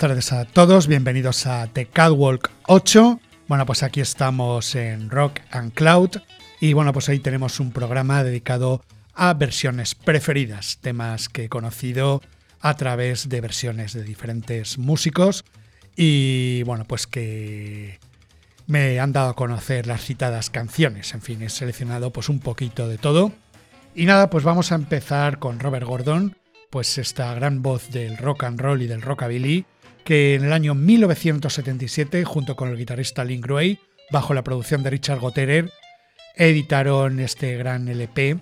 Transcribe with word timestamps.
Tardes 0.00 0.32
a 0.32 0.46
todos, 0.46 0.86
bienvenidos 0.86 1.46
a 1.46 1.66
The 1.66 1.84
Catwalk 1.84 2.50
8. 2.68 3.20
Bueno, 3.48 3.66
pues 3.66 3.82
aquí 3.82 4.00
estamos 4.00 4.74
en 4.74 5.10
Rock 5.10 5.40
and 5.50 5.74
Cloud 5.74 6.22
y 6.58 6.72
bueno, 6.72 6.94
pues 6.94 7.10
ahí 7.10 7.18
tenemos 7.18 7.60
un 7.60 7.70
programa 7.70 8.24
dedicado 8.24 8.82
a 9.12 9.34
versiones 9.34 9.94
preferidas, 9.94 10.78
temas 10.80 11.28
que 11.28 11.44
he 11.44 11.48
conocido 11.50 12.22
a 12.60 12.78
través 12.78 13.28
de 13.28 13.42
versiones 13.42 13.92
de 13.92 14.02
diferentes 14.02 14.78
músicos 14.78 15.44
y 15.94 16.62
bueno, 16.62 16.86
pues 16.86 17.06
que 17.06 17.98
me 18.66 19.00
han 19.00 19.12
dado 19.12 19.28
a 19.28 19.36
conocer 19.36 19.86
las 19.86 20.02
citadas 20.02 20.48
canciones, 20.48 21.12
en 21.12 21.20
fin, 21.20 21.42
he 21.42 21.50
seleccionado 21.50 22.10
pues 22.10 22.30
un 22.30 22.40
poquito 22.40 22.88
de 22.88 22.96
todo. 22.96 23.32
Y 23.94 24.06
nada, 24.06 24.30
pues 24.30 24.44
vamos 24.44 24.72
a 24.72 24.76
empezar 24.76 25.38
con 25.38 25.60
Robert 25.60 25.86
Gordon, 25.86 26.38
pues 26.70 26.96
esta 26.96 27.34
gran 27.34 27.60
voz 27.60 27.90
del 27.90 28.16
rock 28.16 28.44
and 28.44 28.58
roll 28.58 28.80
y 28.80 28.86
del 28.86 29.02
rockabilly, 29.02 29.66
que 30.04 30.34
en 30.34 30.44
el 30.44 30.52
año 30.52 30.74
1977, 30.74 32.24
junto 32.24 32.56
con 32.56 32.68
el 32.68 32.76
guitarrista 32.76 33.24
Link 33.24 33.46
Gray, 33.46 33.78
bajo 34.10 34.34
la 34.34 34.42
producción 34.42 34.82
de 34.82 34.90
Richard 34.90 35.20
Gotterer, 35.20 35.70
editaron 36.36 37.20
este 37.20 37.56
gran 37.56 37.88
LP 37.88 38.38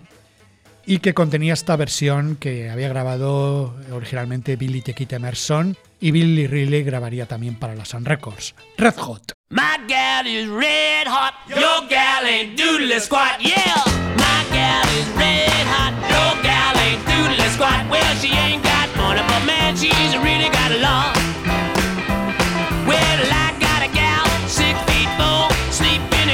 y 0.86 1.00
que 1.00 1.12
contenía 1.12 1.52
esta 1.52 1.76
versión 1.76 2.36
que 2.36 2.70
había 2.70 2.88
grabado 2.88 3.76
originalmente 3.92 4.56
Billy 4.56 4.80
Tequita 4.80 5.16
Emerson 5.16 5.76
y 6.00 6.12
Billy 6.12 6.46
Riley 6.46 6.82
grabaría 6.82 7.26
también 7.26 7.56
para 7.56 7.74
la 7.74 7.84
Sun 7.84 8.06
Records. 8.06 8.54
Red 8.78 8.94
Hot. 8.96 9.32
My 9.50 9.78
gal 9.88 10.26
is 10.26 10.48
red 10.48 11.06
hot, 11.06 11.34
your 11.48 11.88
gal 11.88 12.24
ain't 12.26 12.58
doodle 12.58 13.00
squat, 13.00 13.40
yeah. 13.40 13.82
My 14.16 14.44
gal 14.52 14.84
is 14.98 15.08
red 15.16 15.66
hot, 15.66 15.94
your 16.08 16.42
gal 16.42 16.76
ain't 16.76 17.04
doodle 17.06 17.50
squat. 17.52 17.90
Well, 17.90 18.16
she 18.16 18.28
ain't 18.28 18.62
got 18.62 18.94
money, 18.96 19.22
but 19.26 19.46
man, 19.46 19.74
she's 19.76 20.16
really 20.18 20.50
got 20.50 20.72
a 20.72 20.78
lot. 20.80 21.17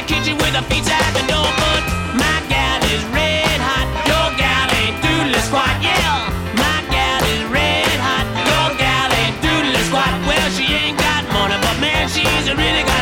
Kitchen 0.07 0.37
with 0.37 0.55
her 0.55 0.63
feet 0.69 0.85
out 0.91 1.13
the 1.17 1.25
door, 1.27 1.49
but 1.57 1.83
my 2.13 2.37
gal 2.49 2.81
is 2.93 3.03
red 3.17 3.59
hot, 3.61 3.89
your 4.05 4.29
gal 4.37 4.69
ain't 4.81 4.97
doodle 5.01 5.41
squat, 5.41 5.73
yeah. 5.81 6.29
My 6.61 6.79
gal 6.93 7.25
is 7.25 7.43
red 7.49 7.99
hot, 8.05 8.27
your 8.45 8.69
gal 8.77 9.09
ain't 9.21 9.37
doodle 9.41 9.81
squat. 9.89 10.13
Well, 10.29 10.49
she 10.53 10.65
ain't 10.73 10.99
got 10.99 11.25
money, 11.33 11.57
but 11.57 11.77
man, 11.81 12.09
she's 12.09 12.49
a 12.49 12.55
lot. 12.55 12.89
Oh, 12.89 12.94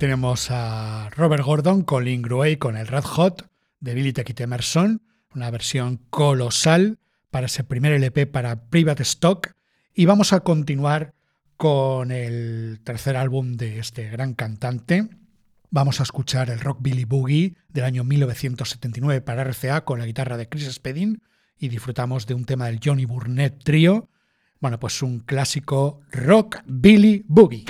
tenemos 0.00 0.50
a 0.50 1.10
Robert 1.10 1.44
Gordon 1.44 1.82
con 1.82 2.06
Link 2.06 2.26
Gray 2.26 2.56
con 2.56 2.78
el 2.78 2.86
Red 2.86 3.04
Hot 3.04 3.50
de 3.80 3.92
Billy 3.92 4.14
Tequita 4.14 4.44
Emerson, 4.44 5.02
una 5.34 5.50
versión 5.50 6.00
colosal 6.08 6.98
para 7.30 7.46
ese 7.46 7.64
primer 7.64 7.92
LP 7.92 8.26
para 8.26 8.70
Private 8.70 9.02
Stock. 9.02 9.52
Y 9.92 10.06
vamos 10.06 10.32
a 10.32 10.40
continuar 10.40 11.12
con 11.58 12.12
el 12.12 12.80
tercer 12.82 13.14
álbum 13.14 13.58
de 13.58 13.78
este 13.78 14.08
gran 14.08 14.32
cantante. 14.32 15.06
Vamos 15.70 16.00
a 16.00 16.04
escuchar 16.04 16.48
el 16.48 16.60
Rock 16.60 16.78
Billy 16.80 17.04
Boogie 17.04 17.56
del 17.68 17.84
año 17.84 18.02
1979 18.02 19.20
para 19.20 19.44
RCA 19.44 19.84
con 19.84 19.98
la 19.98 20.06
guitarra 20.06 20.38
de 20.38 20.48
Chris 20.48 20.72
Spedding 20.72 21.20
y 21.58 21.68
disfrutamos 21.68 22.26
de 22.26 22.32
un 22.32 22.46
tema 22.46 22.68
del 22.68 22.80
Johnny 22.82 23.04
Burnett 23.04 23.62
Trio. 23.62 24.08
Bueno, 24.60 24.80
pues 24.80 25.02
un 25.02 25.20
clásico 25.20 26.00
Rock 26.10 26.60
Billy 26.64 27.22
Boogie. 27.28 27.66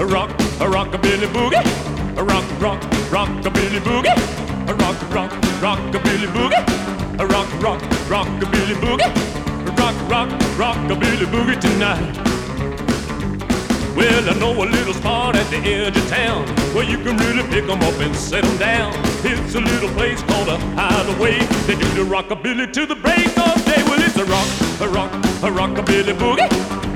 A 0.00 0.06
rock, 0.06 0.30
a 0.60 0.68
rock, 0.68 0.94
a 0.94 0.98
rockabilly 0.98 1.26
boogie. 1.26 2.16
a 2.16 2.24
rock, 2.24 2.44
rock, 2.58 2.80
rockabilly 3.10 3.80
boogie, 3.80 4.16
a 4.66 4.74
rock, 4.74 4.96
rock, 5.12 5.30
rockabilly 5.60 6.26
boogie, 6.32 7.20
a 7.20 7.26
rock, 7.26 7.48
rock, 7.62 7.80
rockabilly 8.08 8.76
boogie, 8.80 9.10
a 9.68 9.72
rock, 9.72 9.94
rock, 10.08 10.28
rockabilly 10.56 11.26
boogie 11.26 11.60
tonight. 11.60 12.16
Well, 13.94 14.30
I 14.30 14.38
know 14.38 14.64
a 14.64 14.64
little 14.64 14.94
spot 14.94 15.36
at 15.36 15.50
the 15.50 15.58
edge 15.58 15.94
of 15.94 16.08
town 16.08 16.46
where 16.74 16.84
you 16.84 16.96
can 17.04 17.18
really 17.18 17.46
pick 17.48 17.68
'em 17.68 17.82
up 17.82 18.00
and 18.00 18.16
set 18.16 18.42
'em 18.42 18.56
down. 18.56 18.94
It's 19.22 19.54
a 19.54 19.60
little 19.60 19.90
place 19.90 20.22
called 20.22 20.48
a 20.48 20.56
hideaway. 20.80 21.40
They 21.66 21.74
do 21.74 21.88
the 21.98 22.06
rockabilly 22.08 22.72
to 22.72 22.86
the 22.86 22.96
break 22.96 23.36
of 23.36 23.62
day. 23.66 23.82
Well, 23.84 24.00
it's 24.00 24.16
a 24.16 24.24
rock, 24.24 24.48
a 24.80 24.88
rock, 24.88 25.12
a 25.42 25.50
rockabilly 25.50 26.14
boogie, 26.14 26.48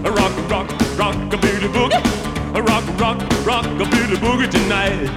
a 0.07 0.11
rock, 0.11 0.33
rock, 0.49 0.69
rockabilly 0.97 1.69
boogie, 1.69 2.24
a 2.55 2.63
rock, 2.63 2.85
rock, 3.01 3.19
rockabilly 3.43 4.17
boogie 4.17 4.49
tonight. 4.49 5.11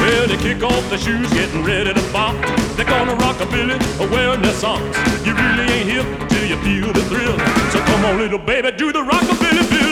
Well, 0.00 0.26
they 0.26 0.36
kick 0.38 0.62
off 0.64 0.88
their 0.90 0.98
shoes, 0.98 1.32
getting 1.32 1.62
ready 1.62 1.94
to 1.94 2.12
bop. 2.12 2.34
They're 2.74 2.84
gonna 2.84 3.14
rock 3.14 3.40
a 3.40 3.46
billy, 3.46 3.78
wearing 4.10 4.42
their 4.42 4.52
socks. 4.54 4.98
You 5.24 5.34
really 5.34 5.72
ain't 5.72 5.88
hip 5.88 6.28
till 6.28 6.46
you 6.46 6.56
feel 6.56 6.92
the 6.92 7.02
thrill. 7.04 7.38
So 7.70 7.78
come 7.84 8.04
on, 8.06 8.18
little 8.18 8.40
baby, 8.40 8.72
do 8.72 8.92
the 8.92 9.02
rockabilly 9.04 9.83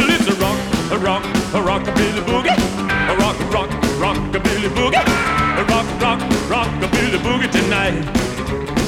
a 0.92 0.98
rock, 0.98 1.24
a 1.54 1.62
rock, 1.62 1.86
a 1.86 1.90
rockabilly 1.90 2.20
boogie, 2.20 2.52
a 3.08 3.16
rock, 3.16 3.38
rock, 3.50 3.70
rockabilly 3.96 4.68
boogie, 4.76 5.00
a 5.58 5.64
rock, 5.64 5.86
rock, 6.02 6.20
rockabilly 6.50 7.18
boogie 7.18 7.50
tonight. 7.50 8.81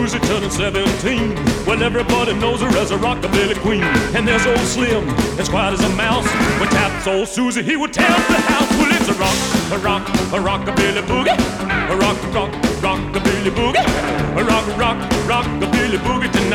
Susie 0.00 0.18
turning 0.20 0.48
17. 0.48 1.34
Well, 1.66 1.82
everybody 1.82 2.32
knows 2.32 2.62
her 2.62 2.68
as 2.78 2.90
a 2.90 2.96
rockabilly 2.96 3.54
queen. 3.60 3.82
And 4.16 4.26
there's 4.26 4.46
old 4.46 4.60
Slim, 4.60 5.06
as 5.38 5.46
quiet 5.46 5.74
as 5.74 5.84
a 5.84 5.90
mouse. 5.90 6.24
When 6.58 6.70
taps 6.70 7.06
old 7.06 7.28
Susie, 7.28 7.62
he 7.62 7.76
would 7.76 7.90
up 7.90 8.26
the 8.28 8.40
house. 8.48 8.70
Well, 8.80 8.90
it's 8.96 9.08
a 9.10 9.16
rock, 9.20 9.36
a 9.70 9.78
rock, 9.84 10.08
a 10.32 10.40
rockabilly 10.40 11.02
boogie. 11.02 11.36
A 11.92 11.96
rock, 11.98 12.16
rock, 12.32 12.50
rockabilly 12.80 13.50
boogie. 13.50 13.84
A 14.38 14.42
rock, 14.42 14.66
rock, 14.78 14.96
rockabilly 15.28 15.98
boogie 15.98 16.32
tonight. 16.32 16.49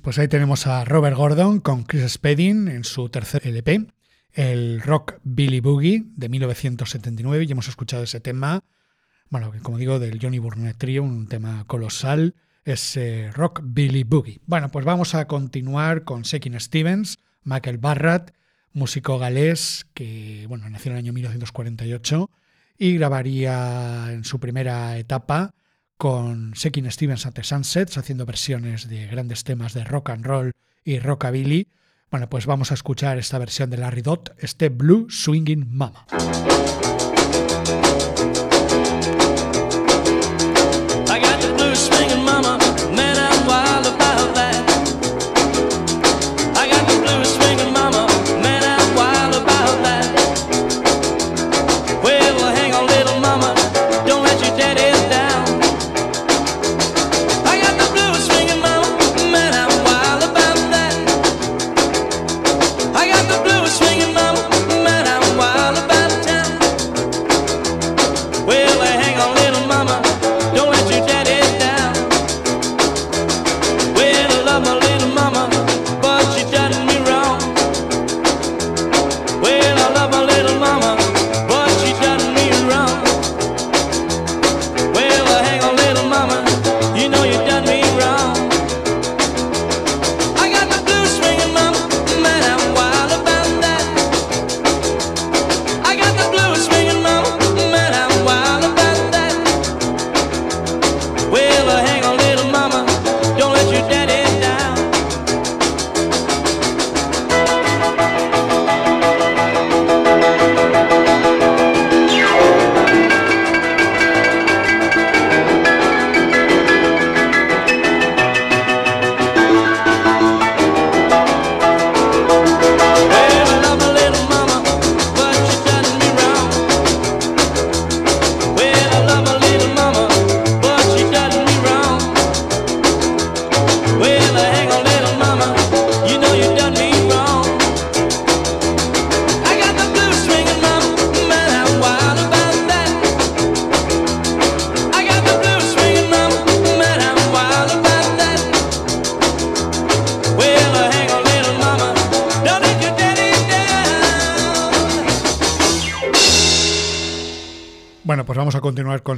Pues 0.02 0.18
ahí 0.18 0.28
tenemos 0.28 0.66
a 0.66 0.84
Robert 0.84 1.16
Gordon 1.16 1.60
con 1.60 1.84
Chris 1.84 2.12
Spedding 2.12 2.68
en 2.68 2.84
su 2.84 3.08
tercer 3.08 3.46
LP, 3.46 3.86
el 4.32 4.82
Rock 4.82 5.14
Billy 5.22 5.60
Boogie 5.60 6.04
de 6.16 6.28
1979, 6.28 7.46
y 7.48 7.52
hemos 7.52 7.68
escuchado 7.68 8.02
ese 8.02 8.20
tema, 8.20 8.64
bueno, 9.30 9.52
como 9.62 9.78
digo, 9.78 9.98
del 9.98 10.18
Johnny 10.20 10.38
Burnett 10.38 10.76
Trio, 10.76 11.02
un 11.02 11.28
tema 11.28 11.64
colosal, 11.66 12.34
ese 12.64 13.30
Rock 13.32 13.60
Billy 13.64 14.04
Boogie. 14.04 14.40
Bueno, 14.46 14.70
pues 14.70 14.84
vamos 14.84 15.14
a 15.14 15.26
continuar 15.26 16.04
con 16.04 16.24
Sekin 16.24 16.58
Stevens, 16.60 17.18
Michael 17.44 17.78
Barrett, 17.78 18.32
músico 18.72 19.18
galés 19.18 19.86
que, 19.94 20.46
bueno, 20.48 20.68
nació 20.70 20.90
en 20.90 20.98
el 20.98 21.04
año 21.04 21.12
1948 21.12 22.30
y 22.78 22.94
grabaría 22.96 24.12
en 24.12 24.24
su 24.24 24.40
primera 24.40 24.96
etapa 24.98 25.54
con 25.96 26.54
Sekin 26.56 26.90
Stevens 26.90 27.26
at 27.26 27.34
the 27.34 27.44
Sunsets, 27.44 27.96
haciendo 27.96 28.26
versiones 28.26 28.88
de 28.88 29.06
grandes 29.06 29.44
temas 29.44 29.74
de 29.74 29.84
rock 29.84 30.10
and 30.10 30.24
roll 30.24 30.52
y 30.84 30.98
rockabilly. 30.98 31.68
Bueno, 32.10 32.28
pues 32.28 32.46
vamos 32.46 32.72
a 32.72 32.74
escuchar 32.74 33.18
esta 33.18 33.38
versión 33.38 33.70
de 33.70 33.76
Larry 33.76 34.02
Dot, 34.02 34.34
este 34.38 34.68
Blue 34.68 35.06
Swinging 35.08 35.66
Mama. 35.70 36.06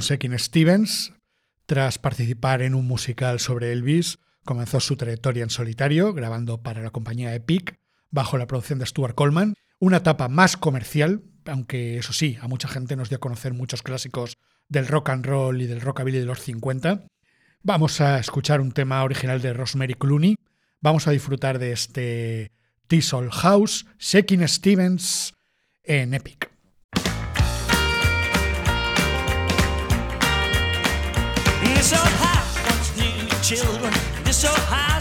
Sekin 0.01 0.37
Stevens. 0.39 1.13
Tras 1.65 1.97
participar 1.97 2.61
en 2.61 2.75
un 2.75 2.87
musical 2.87 3.39
sobre 3.39 3.71
Elvis, 3.71 4.19
comenzó 4.43 4.79
su 4.79 4.95
trayectoria 4.95 5.43
en 5.43 5.49
solitario, 5.49 6.13
grabando 6.13 6.61
para 6.61 6.81
la 6.81 6.91
compañía 6.91 7.33
Epic, 7.33 7.79
bajo 8.11 8.37
la 8.37 8.47
producción 8.47 8.79
de 8.79 8.85
Stuart 8.85 9.15
Coleman, 9.15 9.55
una 9.79 9.97
etapa 9.97 10.29
más 10.29 10.57
comercial, 10.57 11.23
aunque 11.45 11.97
eso 11.97 12.13
sí, 12.13 12.37
a 12.41 12.47
mucha 12.47 12.67
gente 12.67 12.95
nos 12.95 13.09
dio 13.09 13.17
a 13.17 13.21
conocer 13.21 13.53
muchos 13.53 13.81
clásicos 13.81 14.37
del 14.69 14.87
rock 14.87 15.09
and 15.09 15.25
roll 15.25 15.61
y 15.61 15.67
del 15.67 15.81
rockabilly 15.81 16.19
de 16.19 16.25
los 16.25 16.41
50. 16.41 17.07
Vamos 17.63 17.99
a 18.01 18.19
escuchar 18.19 18.61
un 18.61 18.71
tema 18.71 19.03
original 19.03 19.41
de 19.41 19.53
Rosemary 19.53 19.95
Clooney, 19.95 20.35
vamos 20.81 21.07
a 21.07 21.11
disfrutar 21.11 21.59
de 21.59 21.71
este 21.71 22.51
T-Soul 22.87 23.31
House, 23.31 23.85
Shaking 23.99 24.47
Stevens 24.47 25.33
en 25.83 26.13
Epic. 26.13 26.54
This 31.85 31.99
old 31.99 32.17
house 32.17 32.55
once 32.67 32.97
knew 32.97 33.29
children. 33.43 33.93
This 34.23 34.43
old 34.43 34.57
house 34.57 34.94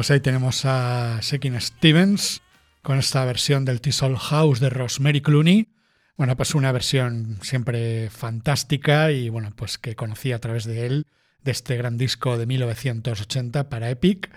Pues 0.00 0.10
ahí 0.10 0.20
tenemos 0.20 0.64
a 0.64 1.18
Shakin' 1.20 1.60
Stevens 1.60 2.40
con 2.80 2.98
esta 2.98 3.22
versión 3.26 3.66
del 3.66 3.82
T-Soul 3.82 4.16
House 4.16 4.58
de 4.58 4.70
Rosemary 4.70 5.20
Clooney. 5.20 5.74
Bueno, 6.16 6.38
pues 6.38 6.54
una 6.54 6.72
versión 6.72 7.36
siempre 7.42 8.08
fantástica 8.08 9.12
y 9.12 9.28
bueno, 9.28 9.50
pues 9.54 9.76
que 9.76 9.96
conocí 9.96 10.32
a 10.32 10.38
través 10.38 10.64
de 10.64 10.86
él, 10.86 11.06
de 11.44 11.50
este 11.50 11.76
gran 11.76 11.98
disco 11.98 12.38
de 12.38 12.46
1980 12.46 13.68
para 13.68 13.90
Epic. 13.90 14.30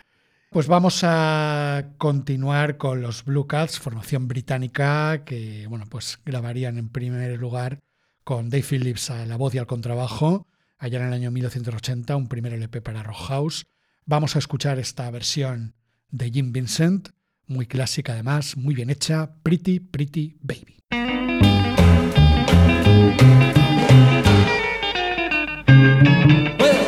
Pues 0.49 0.67
vamos 0.67 0.99
a 1.05 1.91
continuar 1.97 2.75
con 2.75 3.01
los 3.01 3.23
Blue 3.23 3.47
Cats, 3.47 3.79
formación 3.79 4.27
británica 4.27 5.23
que 5.23 5.65
bueno, 5.69 5.85
pues 5.89 6.19
grabarían 6.25 6.77
en 6.77 6.89
primer 6.89 7.39
lugar 7.39 7.79
con 8.25 8.49
Dave 8.49 8.65
Phillips 8.69 9.11
a 9.11 9.25
la 9.25 9.37
voz 9.37 9.55
y 9.55 9.59
al 9.59 9.67
contrabajo, 9.67 10.45
allá 10.77 10.99
en 10.99 11.07
el 11.07 11.13
año 11.13 11.31
1980, 11.31 12.17
un 12.17 12.27
primer 12.27 12.51
LP 12.51 12.81
para 12.81 13.01
Rock 13.01 13.27
House. 13.27 13.65
Vamos 14.05 14.35
a 14.35 14.39
escuchar 14.39 14.79
esta 14.79 15.09
versión 15.11 15.75
de 16.09 16.29
Jim 16.29 16.51
Vincent, 16.51 17.09
muy 17.47 17.65
clásica 17.65 18.11
además, 18.11 18.57
muy 18.57 18.75
bien 18.75 18.89
hecha, 18.89 19.35
Pretty 19.43 19.79
Pretty 19.79 20.35
Baby. 20.41 20.79
Well, 26.59 26.83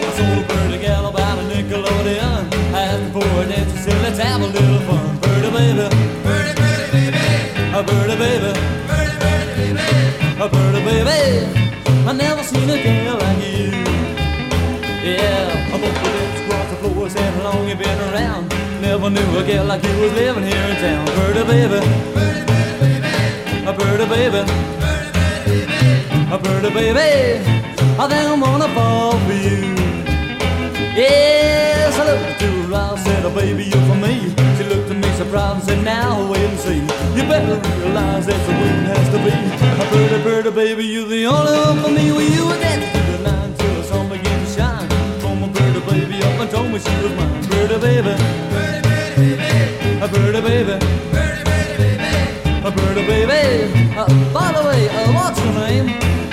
I 12.07 12.11
a 12.11 13.04
Never 19.05 19.21
knew 19.21 19.37
a 19.37 19.43
girl 19.45 19.65
like 19.65 19.83
you 19.83 20.01
was 20.01 20.13
living 20.13 20.45
here 20.45 20.65
in 20.65 20.75
town. 20.77 21.05
Pretty 21.05 21.43
baby, 21.45 21.79
pretty 22.15 22.41
baby, 22.81 23.05
a 23.67 23.71
pretty 23.71 24.05
baby, 24.09 24.41
pretty 24.81 25.11
baby, 25.45 26.33
a 26.33 26.37
pretty 26.41 26.73
baby. 26.73 27.37
I 28.01 28.07
think 28.09 28.25
I'm 28.25 28.39
gonna 28.39 28.67
fall 28.73 29.19
for 29.19 29.33
you. 29.33 29.75
Yes, 30.97 31.99
I 31.99 32.03
looked 32.09 32.39
to 32.39 32.49
her, 32.49 32.73
I 32.73 32.97
said, 32.97 33.25
oh, 33.25 33.35
baby, 33.35 33.65
you're 33.65 33.85
for 33.85 33.93
me. 33.93 34.33
She 34.57 34.63
looked 34.73 34.89
at 34.89 34.97
me 34.97 35.09
surprised 35.13 35.69
and 35.69 35.85
said, 35.85 35.85
now 35.85 36.31
wait 36.31 36.41
and 36.41 36.57
see. 36.57 36.81
You 37.13 37.29
better 37.29 37.61
realize 37.85 38.25
that's 38.25 38.43
the 38.47 38.53
way 38.53 38.73
it 38.73 38.89
has 38.89 39.07
to 39.13 39.19
be. 39.21 39.33
A 39.81 39.85
pretty, 39.93 40.23
pretty 40.23 40.49
baby, 40.49 40.83
you're 40.83 41.07
the 41.07 41.27
only 41.27 41.53
one 41.53 41.77
for 41.83 41.91
me. 41.91 42.11
Well, 42.11 42.21
you 42.21 42.43
were 42.47 42.57
through 42.57 43.17
the 43.17 43.21
night 43.21 43.55
till 43.59 43.75
the 43.75 43.83
sun 43.83 44.09
began 44.09 44.39
to 44.43 44.51
shine. 44.51 44.89
Pulled 45.21 45.37
my 45.41 45.49
pretty 45.53 45.81
baby 45.91 46.23
up 46.23 46.41
and 46.41 46.49
told 46.49 46.71
me 46.71 46.79
she 46.79 46.95
was 47.03 47.13
mine. 47.13 47.43
Pretty 47.45 47.77
baby, 47.77 48.15
a 50.05 50.07
birdie 50.07 50.41
baby, 50.41 50.77
Birdie, 51.11 51.43
pretty 51.43 51.97
baby, 51.97 52.67
a 52.67 52.71
birdie 52.71 53.07
baby. 53.07 53.95
Uh, 53.97 54.05
by 54.31 54.51
the 54.51 54.67
way, 54.67 54.87
uh, 54.89 55.13
what's 55.13 55.39
your 55.43 55.53
name? 55.53 56.24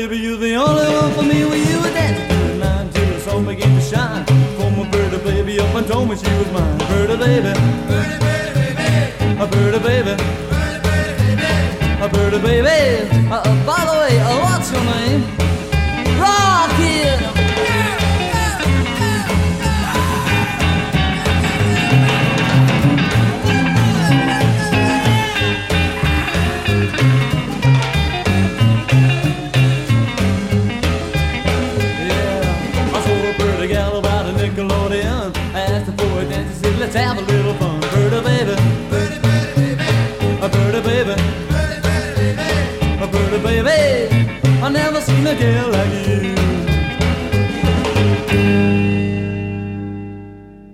baby, 0.00 0.16
you're 0.16 0.36
the 0.38 0.54
only 0.54 0.88
one 1.00 1.12
for 1.12 1.22
me. 1.22 1.44
When 1.44 1.60
you 1.68 1.78
were 1.78 1.92
dancing 1.92 2.26
through 2.28 2.48
the 2.52 2.58
night 2.64 2.80
until 2.86 3.06
the 3.12 3.20
sun 3.20 3.44
began 3.44 3.74
to 3.74 3.82
shine. 3.82 4.24
Called 4.56 4.76
my 4.78 4.88
birdie 4.90 5.18
baby 5.18 5.60
up 5.60 5.74
and 5.74 5.86
told 5.86 6.08
me 6.08 6.16
she 6.16 6.30
was 6.38 6.50
mine. 6.52 6.78
Birdie 6.88 7.18
baby, 7.24 7.52
birdie 7.88 8.18
birdie 8.24 8.62
baby, 8.68 9.42
a 9.44 9.46
birdie 9.46 9.82
baby, 9.88 10.14
birdie 10.50 10.80
birdie 10.86 11.36
baby, 11.36 12.04
a 12.04 12.08
birdie 12.08 12.40
baby. 12.48 12.80
Uh, 13.30 13.66
by 13.66 13.80
the 13.88 13.96
way, 14.00 14.14
uh, 14.20 14.40
what's 14.44 14.72
your 14.72 14.84
name? 14.84 15.22
Rob. 16.18 16.49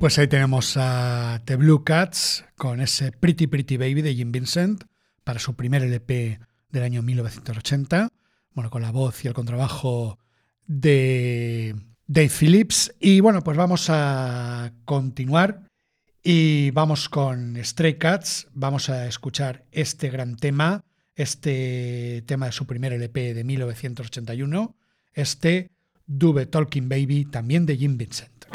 Pues 0.01 0.19
ahí 0.19 0.27
tenemos 0.27 0.77
a 0.79 1.43
The 1.45 1.57
Blue 1.57 1.85
Cats 1.85 2.47
con 2.57 2.81
ese 2.81 3.13
Pretty 3.13 3.47
Pretty 3.47 3.77
Baby 3.77 4.01
de 4.01 4.15
Jim 4.15 4.33
Vincent 4.33 4.85
para 5.23 5.39
su 5.39 5.55
primer 5.55 5.83
LP 5.83 6.41
del 6.71 6.83
año 6.83 7.03
1980. 7.03 8.09
Bueno, 8.55 8.71
con 8.71 8.81
la 8.81 8.91
voz 8.91 9.23
y 9.23 9.29
el 9.29 9.35
contrabajo 9.35 10.19
de 10.67 11.77
Dave 12.07 12.31
Phillips. 12.31 12.95
Y 13.01 13.21
bueno, 13.21 13.43
pues 13.43 13.59
vamos 13.59 13.91
a 13.91 14.73
continuar 14.87 15.67
y 16.29 16.73
vamos 16.73 17.09
con 17.09 17.57
Stray 17.63 17.99
Cats. 17.99 18.49
Vamos 18.53 18.91
a 18.91 19.07
escuchar 19.07 19.65
este 19.71 20.11
gran 20.11 20.35
tema, 20.37 20.83
este 21.15 22.25
tema 22.27 22.47
de 22.47 22.53
su 22.53 22.67
primer 22.67 22.93
LP 22.93 23.33
de 23.33 23.45
1981, 23.45 24.75
este 25.15 25.71
Dube 26.05 26.47
Talking 26.47 26.89
Baby, 26.89 27.27
también 27.27 27.65
de 27.65 27.77
Jim 27.77 27.97
Vincent. 27.97 28.47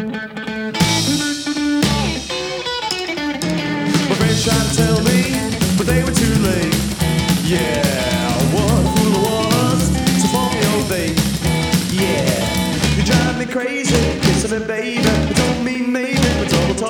Yeah, 13.04 13.36
me 13.38 13.46
crazy, 13.46 14.20
baby. 14.68 15.02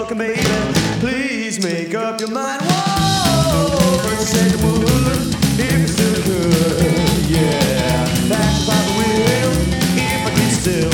But 0.07 0.17
baby. 0.17 0.60
Make 1.61 1.93
up 1.93 2.19
your 2.19 2.31
mind. 2.31 2.59
Whoa, 2.63 3.99
if 5.59 5.79
you 5.79 5.87
still 5.87 6.23
could. 6.23 7.29
Yeah, 7.29 8.05
if 10.07 10.25
I 10.25 10.31
could 10.33 10.51
still. 10.51 10.91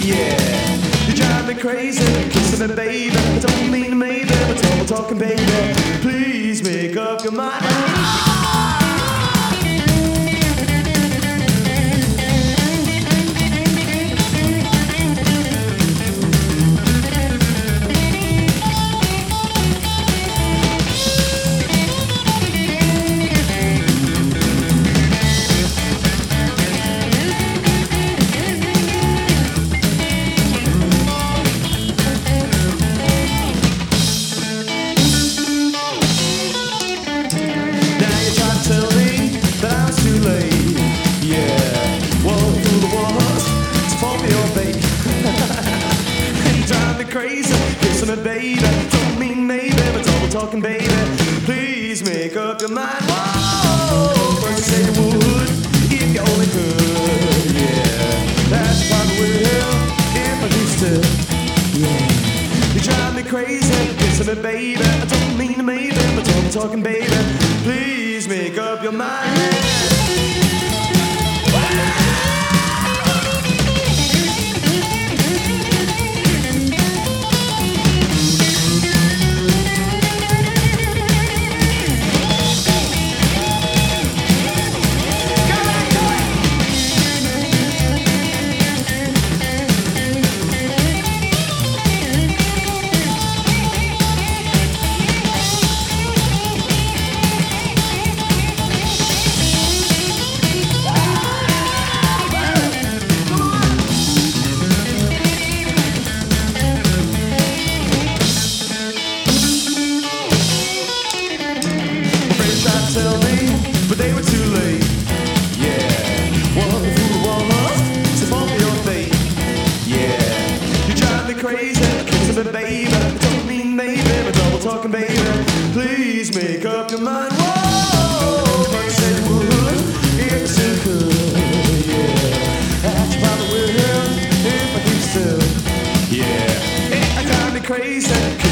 Yeah, 0.00 1.06
you 1.06 1.14
drive 1.14 1.48
me 1.48 1.54
crazy, 1.54 2.30
kissing 2.30 2.66
me, 2.68 2.74
baby. 2.74 3.14
I 3.14 3.38
don't 3.40 3.70
mean 3.70 3.98
maybe, 3.98 4.28
but 4.28 4.62
double 4.62 4.86
talking, 4.86 5.18
baby. 5.18 5.44
Please 6.00 6.62
make 6.62 6.96
up 6.96 7.22
your 7.22 7.32
mind. 7.32 7.89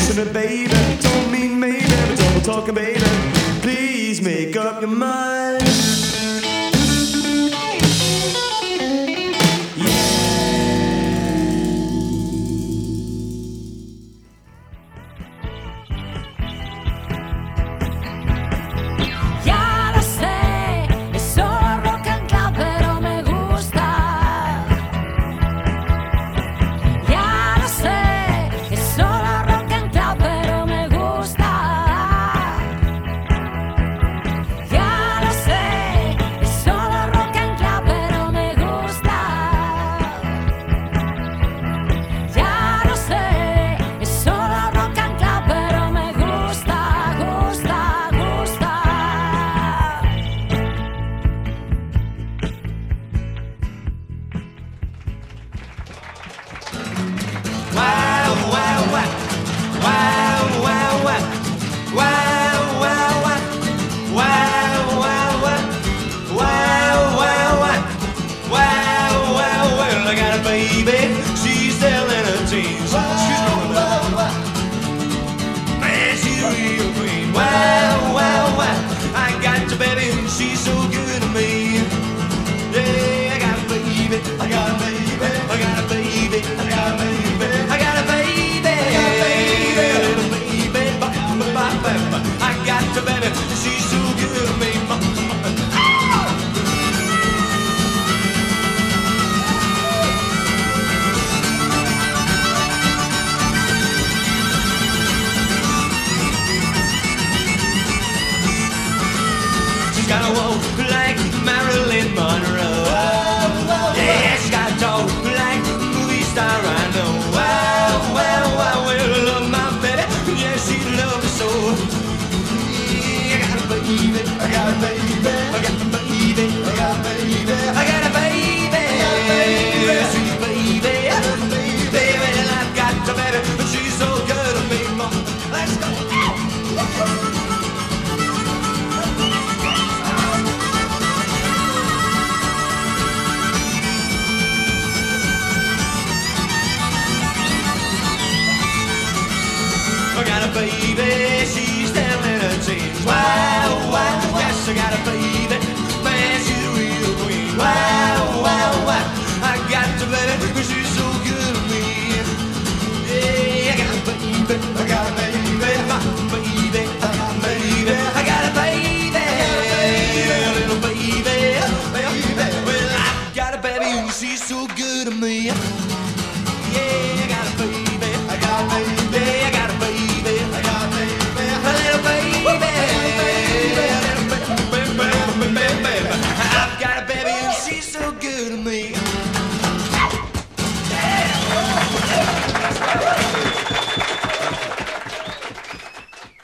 Kissing 0.09 0.25
me, 0.25 0.33
baby. 0.33 0.99
Don't 1.01 1.31
mean 1.31 1.61
maybe, 1.61 1.87
but 1.87 2.19
double 2.19 2.41
talking, 2.41 2.75
baby. 2.75 3.01
Please 3.61 4.23
make 4.23 4.57
up 4.57 4.81
your 4.81 4.91
mind. 4.91 6.08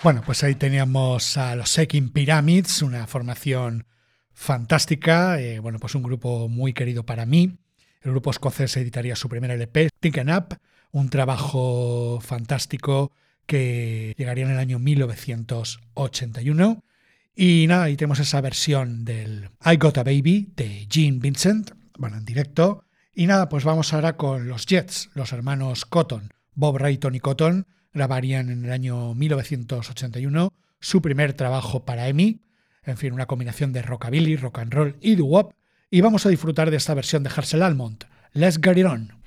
Bueno, 0.05 0.23
pues 0.25 0.45
ahí 0.45 0.55
teníamos 0.55 1.37
a 1.39 1.57
los 1.57 1.71
Seeking 1.71 2.11
Pyramids, 2.11 2.83
una 2.83 3.07
formación 3.07 3.87
fantástica, 4.35 5.41
eh, 5.41 5.61
bueno, 5.61 5.79
pues 5.79 5.95
un 5.95 6.03
grupo 6.03 6.47
muy 6.47 6.75
querido 6.75 7.07
para 7.07 7.25
mí. 7.25 7.57
El 8.03 8.11
grupo 8.11 8.31
escocés 8.31 8.77
editaría 8.77 9.17
su 9.17 9.31
primer 9.31 9.51
LP, 9.53 9.89
Thinking 10.01 10.29
Up, 10.29 10.59
un 10.93 11.09
trabajo 11.09 12.21
fantástico 12.21 13.13
que 13.47 14.13
llegaría 14.19 14.45
en 14.45 14.51
el 14.51 14.59
año 14.59 14.79
1981. 14.79 16.85
Y 17.35 17.65
nada, 17.67 17.85
ahí 17.85 17.97
tenemos 17.97 18.19
esa 18.19 18.43
versión 18.43 19.07
del 19.07 19.49
I 19.65 19.79
Got 19.79 19.97
a 19.97 20.05
Baby 20.05 20.53
de 20.55 20.87
Gene 20.91 21.19
Vincent, 21.19 21.71
bueno, 21.97 22.19
en 22.19 22.27
directo. 22.27 22.85
Y 23.15 23.25
nada, 23.25 23.49
pues 23.49 23.65
vamos 23.65 23.95
ahora 23.95 24.19
con 24.19 24.49
los 24.49 24.67
Jets, 24.67 25.09
los 25.15 25.33
hermanos 25.33 25.87
Cotton. 25.87 26.29
Bob 26.55 26.77
Rayton 26.77 27.15
y 27.15 27.21
Cotton 27.21 27.67
grabarían 27.95 28.51
en 28.51 28.65
el 28.65 28.73
año 28.73 29.15
1981 29.15 30.53
su 30.81 31.01
primer 31.01 31.33
trabajo 31.33 31.85
para 31.85 32.09
EMI, 32.09 32.43
en 32.85 32.97
fin, 32.99 33.15
una 33.15 33.27
combinación 33.27 33.73
de 33.73 33.81
rockabilly, 33.81 34.37
rock 34.37 34.59
and 34.59 34.75
roll 34.75 34.97
y 35.01 35.15
doo-wop, 35.15 35.55
y 35.91 36.01
vamos 36.03 36.27
a 36.27 36.29
disfrutar 36.29 36.71
de 36.71 36.77
esta 36.77 36.93
versión 36.93 37.23
de 37.23 37.31
Harsel 37.35 37.63
Almond, 37.63 38.05
Let's 38.33 38.59
Get 38.63 38.77
It 38.77 38.87
On. 38.87 39.24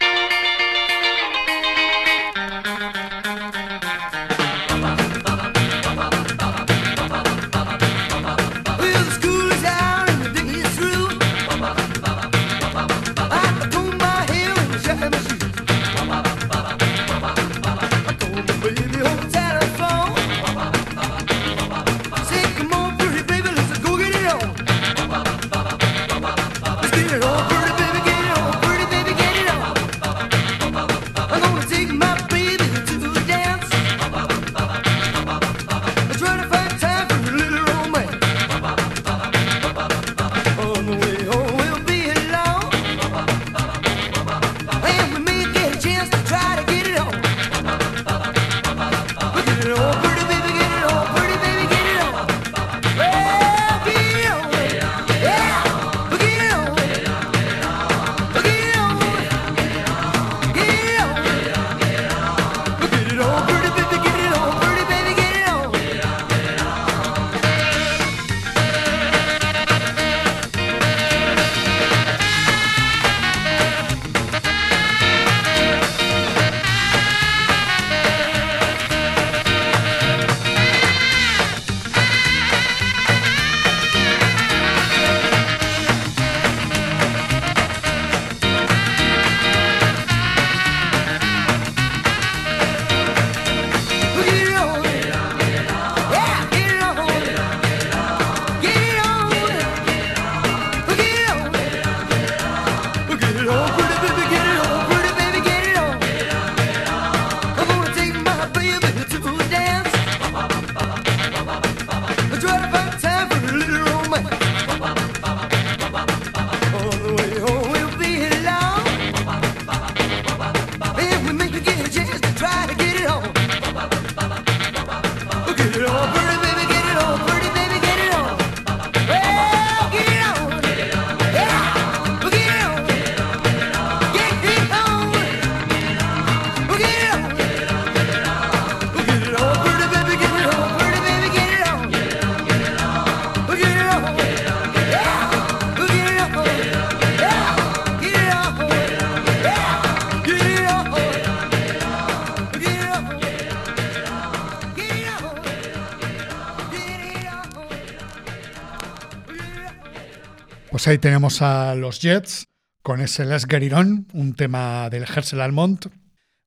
Ahí 160.87 160.97
tenemos 160.99 161.41
a 161.41 161.73
los 161.75 161.99
Jets 161.99 162.47
con 162.81 163.01
ese 163.01 163.25
It 163.25 163.73
On, 163.73 164.07
un 164.13 164.35
tema 164.35 164.89
del 164.89 165.03
Hersel 165.03 165.41
Almond, 165.41 165.91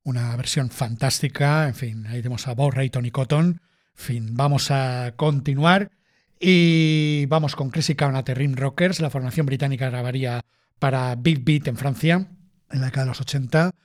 una 0.01 0.35
versión 0.35 0.71
fantástica. 0.71 1.67
En 1.67 1.75
fin, 1.75 2.07
ahí 2.07 2.23
tenemos 2.23 2.47
a 2.47 2.55
Rayton 2.55 3.05
y 3.05 3.11
Cotton. 3.11 3.49
En 3.49 3.59
fin, 3.93 4.35
vamos 4.35 4.71
a 4.71 5.13
continuar 5.15 5.91
y 6.39 7.27
vamos 7.27 7.55
con 7.55 7.69
Crazy 7.69 7.93
Carnate 7.93 8.33
Rim 8.33 8.55
Rockers. 8.55 8.99
La 8.99 9.11
formación 9.11 9.45
británica 9.45 9.91
grabaría 9.91 10.41
para 10.79 11.13
Big 11.13 11.43
Beat 11.43 11.67
en 11.67 11.77
Francia 11.77 12.27
en 12.71 12.79
la 12.79 12.87
década 12.87 13.05
de 13.05 13.09
los 13.09 13.21
80 13.21 13.75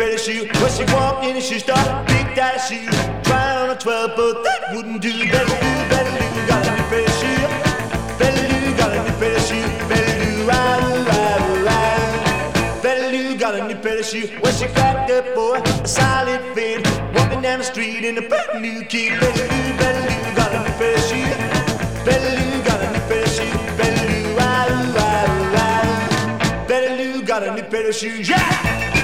parachute. 0.00 0.48
When 0.60 0.72
she 0.72 0.84
walked 0.94 1.24
in 1.24 1.36
and 1.36 1.44
she 1.44 1.58
started 1.58 2.06
big 2.06 2.34
daddy 2.34 2.60
shoes. 2.60 2.94
Trying 3.24 3.58
on 3.58 3.70
a 3.70 3.78
12 3.78 4.16
foot, 4.16 4.44
that 4.44 4.74
wouldn't 4.74 5.02
do. 5.02 5.30
Better 5.30 5.69
a 14.12 14.16
new 14.16 14.26
pair 14.26 14.30
of 14.30 14.30
shoes. 14.30 14.42
Well, 14.42 14.52
she 14.52 14.66
cracked 14.74 15.10
up, 15.10 15.34
boy, 15.34 15.60
a 15.82 15.88
solid 15.88 16.40
fit. 16.54 16.86
Walking 17.14 17.42
down 17.42 17.58
the 17.58 17.64
street 17.64 18.04
in 18.04 18.18
a 18.18 18.28
brand 18.28 18.62
new 18.62 18.84
kid. 18.84 19.20
Better 19.20 19.48
do, 19.48 19.76
better 19.78 20.02
do, 20.08 20.36
got 20.36 20.54
a 20.54 20.58
new 20.58 20.74
pair 20.78 20.94
of 20.94 21.02
shoes. 21.02 22.04
Better 22.04 22.30
do, 22.36 22.62
got 22.64 22.80
a 22.80 22.92
new 22.92 23.00
pair 23.08 23.22
of 23.22 23.30
shoes. 23.30 23.76
Better 23.76 24.06
do, 24.08 24.36
ride, 24.36 24.70
ride, 24.94 25.30
ride. 25.54 26.68
Better 26.68 26.96
do, 26.96 27.22
got 27.22 27.42
a 27.42 27.54
new 27.54 27.62
pair 27.62 27.88
of 27.88 27.94
shoes. 27.94 28.28
Yeah! 28.28 28.99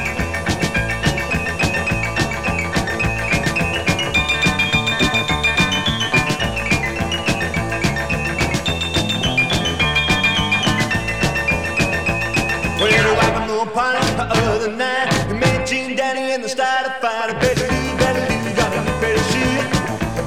Other 14.25 14.73
night. 14.73 15.09
You 15.29 15.35
met 15.35 15.67
Gene 15.67 15.97
Danny 15.97 16.33
and 16.33 16.43
the 16.43 16.49
started 16.49 16.93
fight. 17.01 17.39
Better 17.41 17.67
do, 17.67 17.97
better 17.99 18.21
do, 18.27 18.57
got 18.57 18.73
a 18.73 18.81
new 18.85 18.97
pair 19.01 19.15
of 19.15 19.27
shoes. 19.33 19.65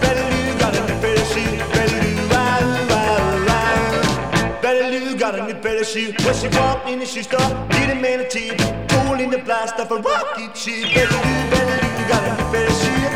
Better 0.02 0.26
do, 0.30 0.60
got 0.60 0.76
a 0.76 0.82
new 0.82 1.00
pair 1.02 1.16
of 1.16 1.28
shoes. 1.34 1.60
Better 1.74 2.00
do, 2.06 2.14
ride, 2.34 2.66
ride, 2.92 3.48
ride. 3.50 4.62
Better 4.62 4.88
do, 4.92 5.18
got 5.18 5.40
a 5.40 5.46
new 5.48 5.56
pair 5.56 5.80
of 5.82 5.88
shoes. 5.88 6.14
Well, 6.24 6.34
she 6.34 6.48
walked 6.58 6.88
in 6.90 7.00
the 7.00 7.06
shoe 7.06 7.24
store, 7.24 7.68
did 7.70 7.90
a 7.90 7.96
man 7.96 8.20
a 8.22 8.30
tip, 8.30 8.58
told 8.88 9.20
in 9.20 9.30
the 9.30 9.40
blast 9.40 9.76
of 9.80 9.92
a 9.92 9.98
rocket 9.98 10.56
ship. 10.56 10.94
Better 10.94 11.10
do, 11.10 11.34
better 11.52 11.78
do, 11.82 12.08
got 12.08 12.24
a 12.24 12.32
new 12.38 12.48
pair 12.52 12.68
of 12.68 12.76
shoes. 12.82 13.12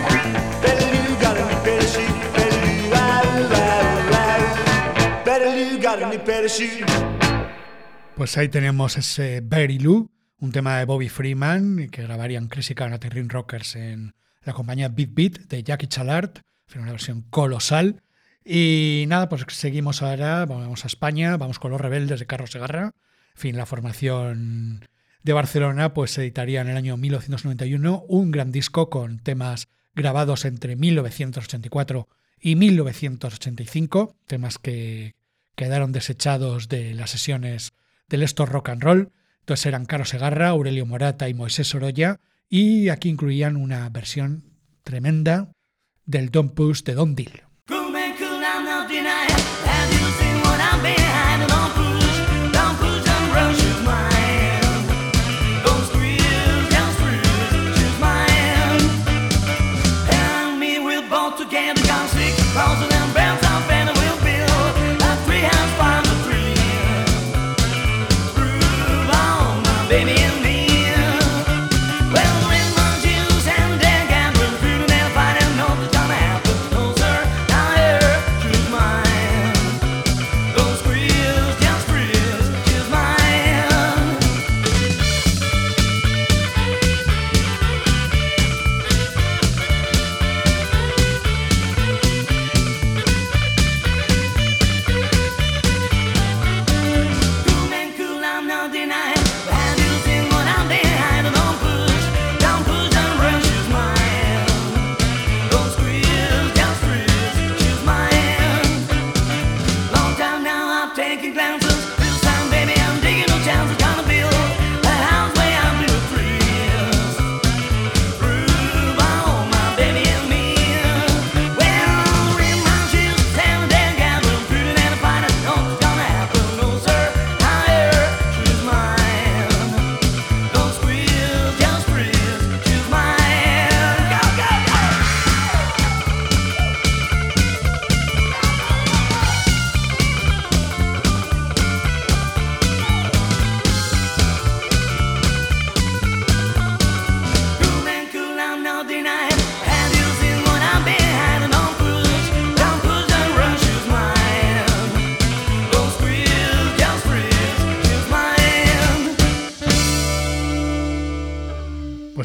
Better 0.64 0.88
do, 0.94 1.02
got 1.22 1.38
a 1.38 1.46
new 1.46 1.60
pair 1.66 1.80
of 1.80 1.90
shoes. 1.94 2.18
Better 2.36 2.62
do, 2.66 2.74
ride, 2.92 3.26
ride, 3.54 4.02
ride. 4.14 5.26
Better 5.26 5.52
do, 5.52 5.78
got 5.80 6.02
a 6.02 6.10
new 6.10 6.20
pair 6.20 6.44
of 6.46 6.52
shoes. 6.52 6.90
Pues 8.16 8.38
ahí 8.38 8.48
tenemos 8.48 8.96
ese 8.96 9.42
Very 9.44 9.80
Lou, 9.80 10.08
un 10.40 10.52
tema 10.52 10.78
de 10.78 10.86
Bobby 10.86 11.10
Freeman 11.10 11.90
que 11.90 12.04
grabarían 12.04 12.48
Crazy 12.48 12.74
y 12.74 13.10
Ring 13.10 13.32
Rockers 13.32 13.76
en 13.76 14.14
la 14.44 14.54
compañía 14.54 14.90
Beat 14.90 15.10
Beat 15.14 15.40
de 15.48 15.64
Jackie 15.64 15.88
Chalart, 15.88 16.40
una 16.76 16.92
versión 16.92 17.22
colosal. 17.30 18.02
Y 18.46 19.06
nada, 19.08 19.30
pues 19.30 19.46
seguimos 19.50 20.02
ahora, 20.02 20.46
vamos 20.46 20.84
a 20.84 20.88
España, 20.88 21.38
vamos 21.38 21.60
con 21.60 21.72
los 21.72 21.80
rebeldes 21.80 22.20
de 22.20 22.26
Carlos 22.26 22.52
Segarra. 22.52 22.94
En 23.36 23.40
fin, 23.40 23.58
la 23.58 23.66
formación 23.66 24.88
de 25.24 25.34
Barcelona 25.34 25.94
pues 25.94 26.18
editaría 26.18 26.62
en 26.62 26.70
el 26.70 26.78
año 26.78 26.98
1991 26.98 28.04
un 28.08 28.32
gran 28.32 28.52
disco 28.52 28.90
con 28.90 29.20
temas 29.20 29.70
grabados 29.96 30.46
entre 30.46 30.76
1984 30.76 32.08
y 32.40 32.56
1985, 32.56 34.18
temas 34.28 34.60
que 34.60 35.16
quedaron 35.56 35.92
desechados 35.94 36.68
de 36.68 36.94
las 36.94 37.12
sesiones 37.12 37.74
del 38.10 38.24
Estor 38.24 38.50
Rock 38.50 38.70
and 38.70 38.84
Roll. 38.84 39.12
Entonces 39.44 39.66
eran 39.66 39.86
Caro 39.86 40.06
Segarra, 40.06 40.48
Aurelio 40.48 40.86
Morata 40.86 41.28
y 41.28 41.34
Moisés 41.34 41.68
Sorolla. 41.68 42.22
Y 42.48 42.88
aquí 42.88 43.10
incluían 43.10 43.58
una 43.58 43.90
versión 43.90 44.46
tremenda 44.84 45.52
del 46.06 46.30
Don't 46.30 46.54
Push 46.54 46.84
de 46.84 46.94
Don 46.94 47.14
Deal. 47.14 47.44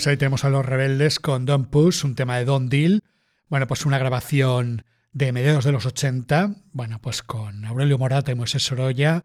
Ahí 0.09 0.17
tenemos 0.17 0.45
a 0.45 0.51
los 0.51 0.65
rebeldes 0.65 1.21
con 1.21 1.45
Don't 1.45 1.69
Push, 1.69 2.05
un 2.05 2.15
tema 2.15 2.39
de 2.39 2.45
Don 2.45 2.69
Deal. 2.69 3.03
Bueno, 3.49 3.67
pues 3.67 3.85
una 3.85 3.99
grabación 3.99 4.85
de 5.13 5.33
mediados 5.33 5.65
de 5.65 5.73
los 5.73 5.87
80, 5.87 6.55
bueno, 6.73 7.01
pues 7.01 7.23
con 7.23 7.65
Aurelio 7.65 7.99
Morata 7.99 8.33
y 8.33 8.35
Moisés 8.35 8.63
Sorolla. 8.63 9.25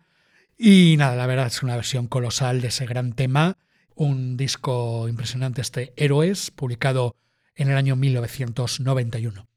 Y 0.58 0.96
nada, 0.98 1.16
la 1.16 1.26
verdad 1.26 1.48
es 1.48 1.64
una 1.64 1.76
versión 1.76 2.08
colosal 2.08 2.62
de 2.62 2.68
ese 2.68 2.86
gran 2.86 3.14
tema. 3.14 3.58
Un 3.96 4.38
disco 4.38 5.08
impresionante, 5.08 5.62
este 5.62 5.94
Héroes, 5.96 6.52
publicado 6.52 7.16
en 7.56 7.70
el 7.70 7.78
año 7.78 7.96
1991. 7.96 9.48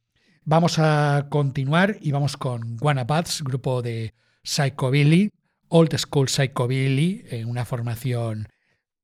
Vamos 0.45 0.79
a 0.79 1.27
continuar 1.29 1.97
y 2.01 2.13
vamos 2.13 2.37
con 2.37 2.77
Wannabads, 2.81 3.43
grupo 3.43 3.83
de 3.83 4.15
Psychobilly, 4.45 5.31
Old 5.69 5.97
School 5.97 6.29
Psychobilly, 6.29 7.45
una 7.47 7.65
formación 7.65 8.49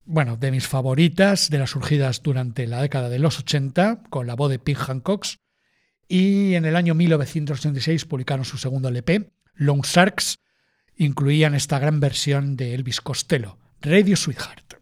bueno, 0.05 0.37
de 0.37 0.51
mis 0.51 0.67
favoritas, 0.67 1.51
de 1.51 1.59
las 1.59 1.71
surgidas 1.71 2.23
durante 2.23 2.67
la 2.67 2.83
década 2.83 3.09
de 3.09 3.19
los 3.19 3.39
80, 3.39 4.03
con 4.11 4.27
la 4.27 4.35
voz 4.35 4.51
de 4.51 4.59
Pete 4.59 4.81
Hancocks. 4.87 5.39
Y 6.09 6.55
en 6.55 6.65
el 6.65 6.77
año 6.77 6.95
1986 6.95 8.05
publicaron 8.05 8.45
su 8.45 8.59
segundo 8.59 8.89
LP, 8.89 9.33
Lone 9.55 9.83
Sharks. 9.85 10.39
Incluían 10.97 11.55
esta 11.55 11.79
gran 11.79 12.01
versión 12.01 12.57
de 12.57 12.75
Elvis 12.75 13.01
Costello, 13.01 13.59
Radio 13.81 14.17
Sweetheart. 14.17 14.75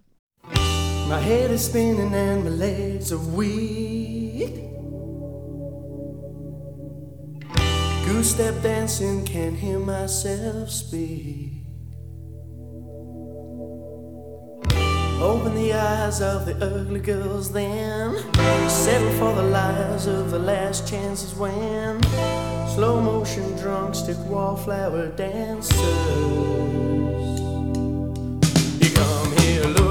Open 15.20 15.54
the 15.54 15.74
eyes 15.74 16.22
of 16.22 16.46
the 16.46 16.54
ugly 16.64 17.00
girls 17.00 17.52
then. 17.52 18.16
Settle 18.70 19.12
for 19.18 19.35
the 19.35 19.42
lies 19.42 20.06
of 20.06 20.30
the 20.30 20.38
last 20.38 20.88
chances 20.88 21.35
when. 21.35 22.02
Slow 22.74 23.00
motion 23.02 23.54
drunk 23.59 23.94
stick 23.94 24.16
wallflower 24.26 25.09
dancers. 25.09 25.76
You 28.80 28.90
come 28.96 29.37
here 29.38 29.64
looking 29.64 29.89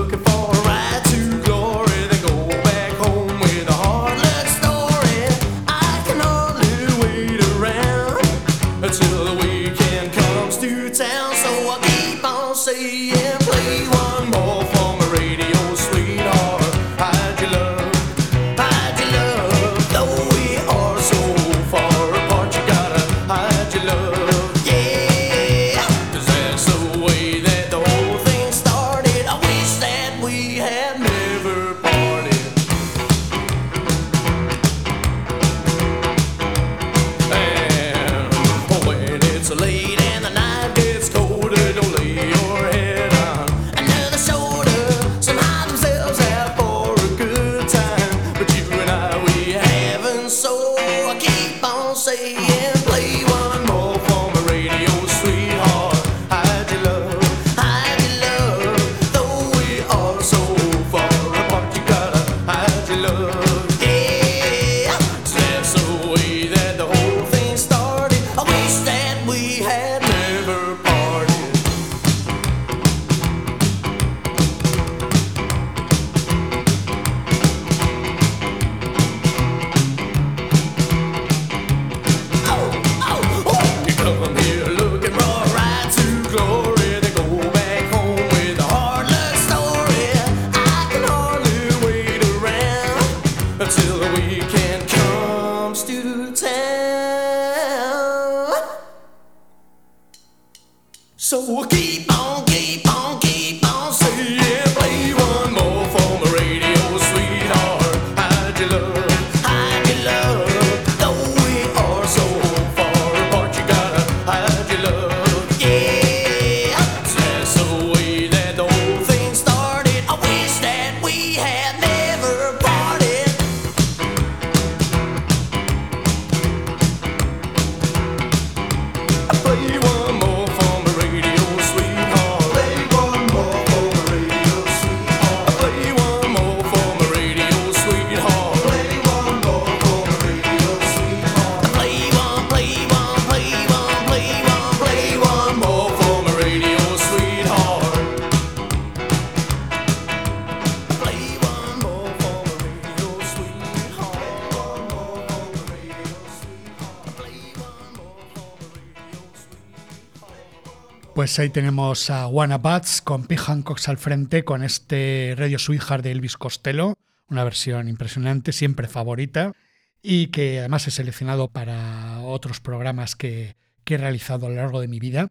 Pues 161.30 161.38
ahí 161.38 161.52
tenemos 161.52 162.10
a 162.10 162.26
Wannabats 162.26 163.04
con 163.04 163.28
P. 163.28 163.38
Hancock 163.38 163.80
al 163.88 164.00
frente 164.00 164.44
con 164.44 164.64
este 164.64 165.36
Radio 165.38 165.60
Sweetheart 165.60 166.04
de 166.04 166.12
Elvis 166.12 166.38
Costello, 166.38 166.98
una 167.30 167.44
versión 167.44 167.88
impresionante, 167.88 168.52
siempre 168.52 168.88
favorita, 168.88 169.54
y 170.02 170.30
que 170.30 170.58
además 170.58 170.88
he 170.88 170.92
seleccionado 170.92 171.48
para 171.48 172.22
otros 172.22 172.60
programas 172.60 173.16
que, 173.16 173.56
he 173.86 173.98
realizado 173.98 174.48
a 174.48 174.50
lo 174.50 174.56
largo 174.56 174.82
de 174.82 174.88
mi 174.88 175.00
vida. 175.00 175.28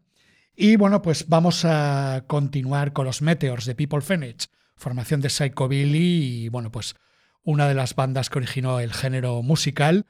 Y 0.55 0.77
bueno, 0.77 1.03
pues 1.03 1.29
vamos 1.29 1.65
a 1.65 2.23
continuar 2.29 2.93
con 2.93 3.05
los 3.05 3.21
Meteors 3.21 3.65
de 3.65 3.75
People 3.75 4.01
Fenich, 4.01 4.47
formación 4.77 5.21
de 5.21 5.31
Psycho 5.31 5.67
Billy 5.67 6.45
y 6.45 6.49
bueno, 6.49 6.71
pues 6.71 6.95
una 7.43 7.67
de 7.67 7.75
las 7.75 7.97
bandas 7.97 8.31
que 8.31 8.39
originó 8.39 8.79
el 8.79 8.93
género 8.93 9.43
musical. 9.43 10.07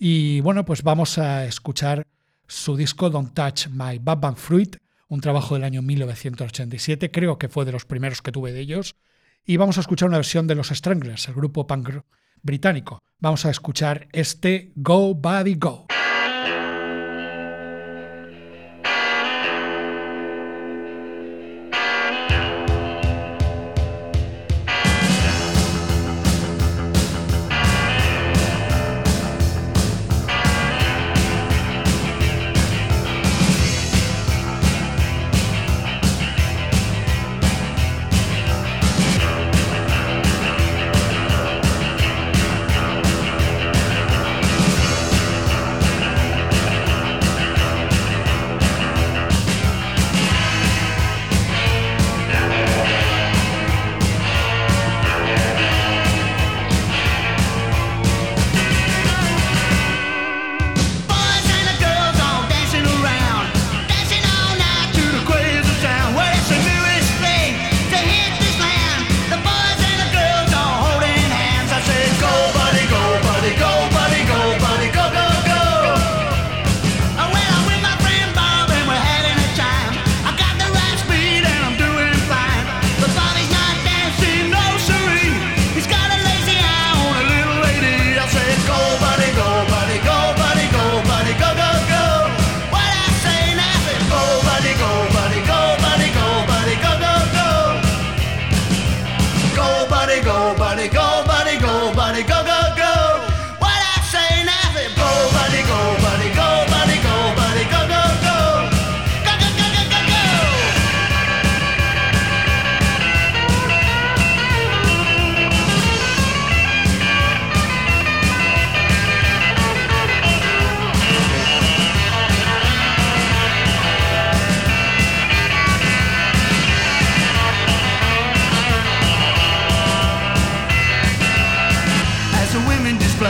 Y 0.00 0.40
bueno, 0.40 0.64
pues 0.64 0.82
vamos 0.82 1.16
a 1.16 1.44
escuchar 1.44 2.08
su 2.48 2.76
disco 2.76 3.08
Don't 3.08 3.34
Touch 3.34 3.68
My 3.68 4.00
Bad 4.00 4.34
Fruit 4.34 4.78
un 5.08 5.20
trabajo 5.20 5.54
del 5.54 5.64
año 5.64 5.82
1987, 5.82 7.10
creo 7.10 7.38
que 7.38 7.48
fue 7.48 7.64
de 7.64 7.72
los 7.72 7.84
primeros 7.84 8.22
que 8.22 8.32
tuve 8.32 8.52
de 8.52 8.60
ellos, 8.60 8.96
y 9.44 9.56
vamos 9.56 9.78
a 9.78 9.80
escuchar 9.80 10.08
una 10.08 10.18
versión 10.18 10.46
de 10.46 10.54
los 10.54 10.68
Stranglers, 10.68 11.28
el 11.28 11.34
grupo 11.34 11.66
punk 11.66 12.02
británico. 12.42 13.02
Vamos 13.18 13.44
a 13.46 13.50
escuchar 13.50 14.08
este 14.12 14.72
Go 14.76 15.14
Buddy 15.14 15.54
Go. 15.54 15.86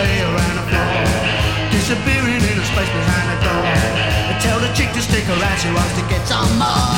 way 0.08 0.20
around 0.24 0.56
the 0.60 0.66
floor, 0.70 0.96
disappearing 1.70 2.40
in 2.50 2.56
the 2.60 2.66
space 2.72 2.92
behind 2.98 3.26
the 3.32 3.38
door. 3.44 3.64
I 4.32 4.34
tell 4.40 4.58
the 4.64 4.70
chick 4.76 4.90
to 4.96 5.02
stick 5.02 5.26
around, 5.28 5.58
she 5.60 5.70
wants 5.78 5.94
to 6.00 6.04
get 6.12 6.22
some 6.26 6.52
more. 6.56 6.96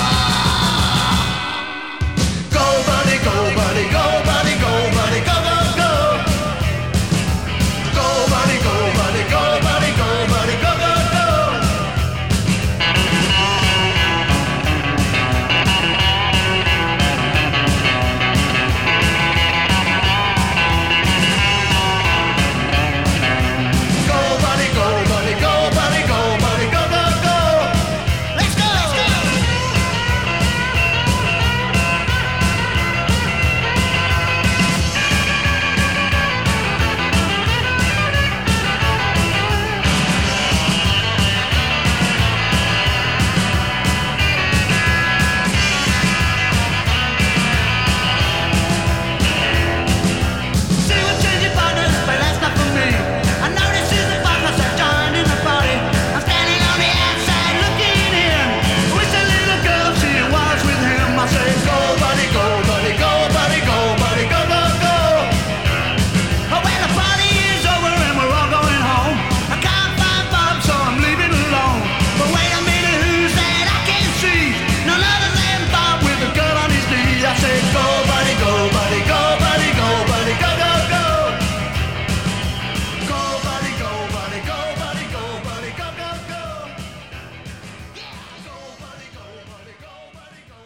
Go, 2.55 2.67
buddy, 2.91 3.19
go, 3.27 3.37
buddy, 3.59 3.87
go. 3.91 4.10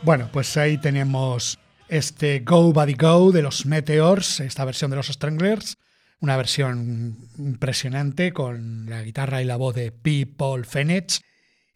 Bueno, 0.05 0.29
pues 0.31 0.55
ahí 0.59 0.77
tenemos 0.77 1.59
este 1.89 2.41
Go 2.41 2.75
Buddy 2.75 2.93
Go 2.93 3.33
de 3.33 3.41
los 3.41 3.65
Meteors, 3.65 4.41
esta 4.41 4.67
versión 4.67 4.91
de 4.91 4.99
los 4.99 5.07
Stranglers, 5.07 5.79
una 6.21 6.37
versión 6.37 7.17
impresionante 7.39 8.35
con 8.35 8.85
la 8.91 9.03
guitarra 9.03 9.41
y 9.41 9.47
la 9.47 9.57
voz 9.57 9.75
de 9.75 9.93
P. 9.93 10.27
Paul 10.27 10.67
Fenech. 10.67 11.23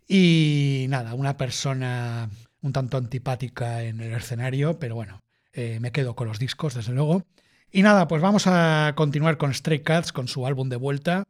Y 0.07 0.85
nada, 0.91 1.15
una 1.15 1.39
persona 1.39 2.29
un 2.61 2.75
tanto 2.75 2.99
antipática 2.99 3.83
en 3.83 4.03
el 4.03 4.13
escenario, 4.13 4.79
pero 4.79 4.95
bueno, 4.95 5.23
eh, 5.55 5.79
me 5.81 5.91
quedo 5.91 6.15
con 6.15 6.29
los 6.29 6.39
discos, 6.39 6.75
desde 6.75 6.93
luego. 6.93 7.25
Y 7.73 7.81
nada, 7.81 8.09
pues 8.09 8.21
vamos 8.21 8.47
a 8.47 8.93
continuar 8.95 9.39
con 9.39 9.55
Stray 9.55 9.81
Cats, 9.81 10.13
con 10.13 10.29
su 10.29 10.47
álbum 10.47 10.69
de 10.69 10.77
vuelta. 10.77 11.25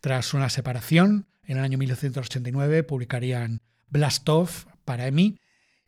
Tras 0.00 0.34
una 0.34 0.48
separación, 0.48 1.26
en 1.48 1.58
el 1.58 1.64
año 1.64 1.78
1989 1.78 2.84
publicarían 2.84 3.60
Blast 3.88 4.28
Off 4.28 4.66
para 4.84 5.08
EMI 5.08 5.40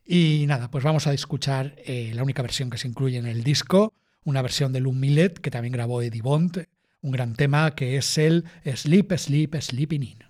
y 0.07 0.45
nada, 0.47 0.71
pues 0.71 0.85
vamos 0.85 1.05
a 1.05 1.13
escuchar 1.13 1.75
eh, 1.85 2.13
la 2.15 2.23
única 2.23 2.41
versión 2.41 2.69
que 2.69 2.77
se 2.77 2.87
incluye 2.87 3.17
en 3.17 3.25
el 3.25 3.43
disco, 3.43 3.93
una 4.23 4.41
versión 4.41 4.71
de 4.71 4.79
Lou 4.79 4.93
Millet 4.93 5.33
que 5.33 5.51
también 5.51 5.73
grabó 5.73 6.01
Eddie 6.01 6.21
Bond, 6.21 6.65
un 7.01 7.11
gran 7.11 7.35
tema 7.35 7.75
que 7.75 7.97
es 7.97 8.17
el 8.17 8.45
Sleep, 8.63 9.17
Sleep, 9.17 9.55
Sleeping 9.61 10.03
In. 10.03 10.26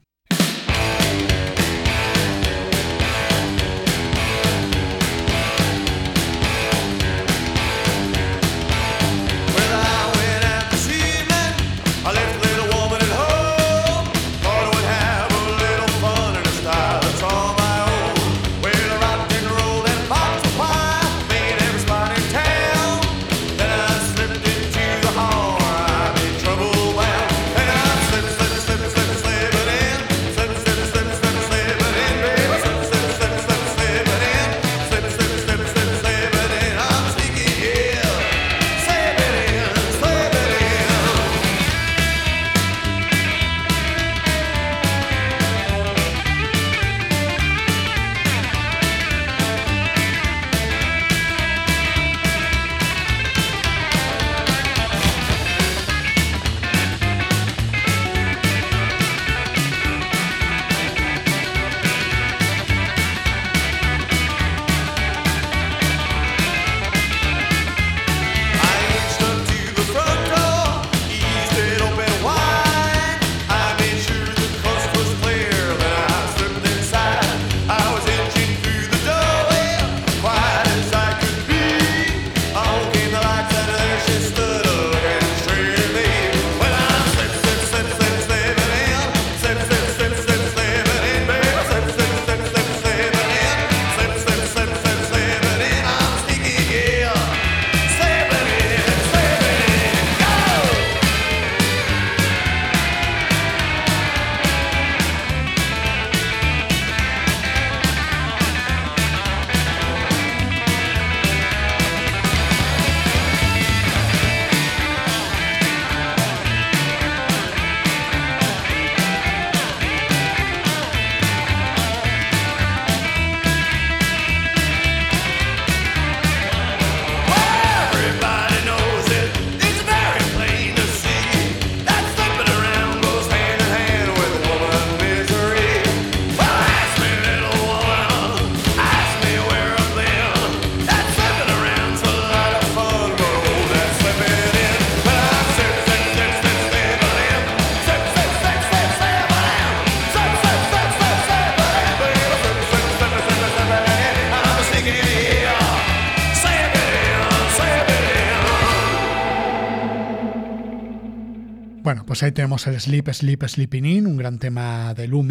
Pues 162.17 162.23
ahí 162.23 162.31
tenemos 162.31 162.65
el 162.65 162.79
Sleep, 162.79 163.13
Sleep, 163.13 163.43
Sleeping 163.47 163.85
In, 163.85 164.07
un 164.07 164.17
gran 164.17 164.39
tema 164.39 164.95
de 164.95 165.07
Lou 165.07 165.23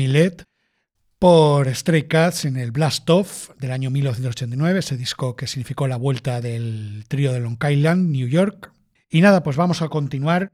por 1.18 1.74
Stray 1.74 2.04
Cats 2.04 2.44
en 2.44 2.56
el 2.56 2.70
Blast 2.70 3.10
Off 3.10 3.50
del 3.58 3.72
año 3.72 3.90
1989, 3.90 4.78
ese 4.78 4.96
disco 4.96 5.34
que 5.34 5.48
significó 5.48 5.88
la 5.88 5.96
vuelta 5.96 6.40
del 6.40 7.04
trío 7.08 7.32
de 7.32 7.40
Long 7.40 7.58
Island, 7.60 8.12
New 8.12 8.28
York. 8.28 8.70
Y 9.10 9.20
nada, 9.20 9.42
pues 9.42 9.56
vamos 9.56 9.82
a 9.82 9.88
continuar 9.88 10.52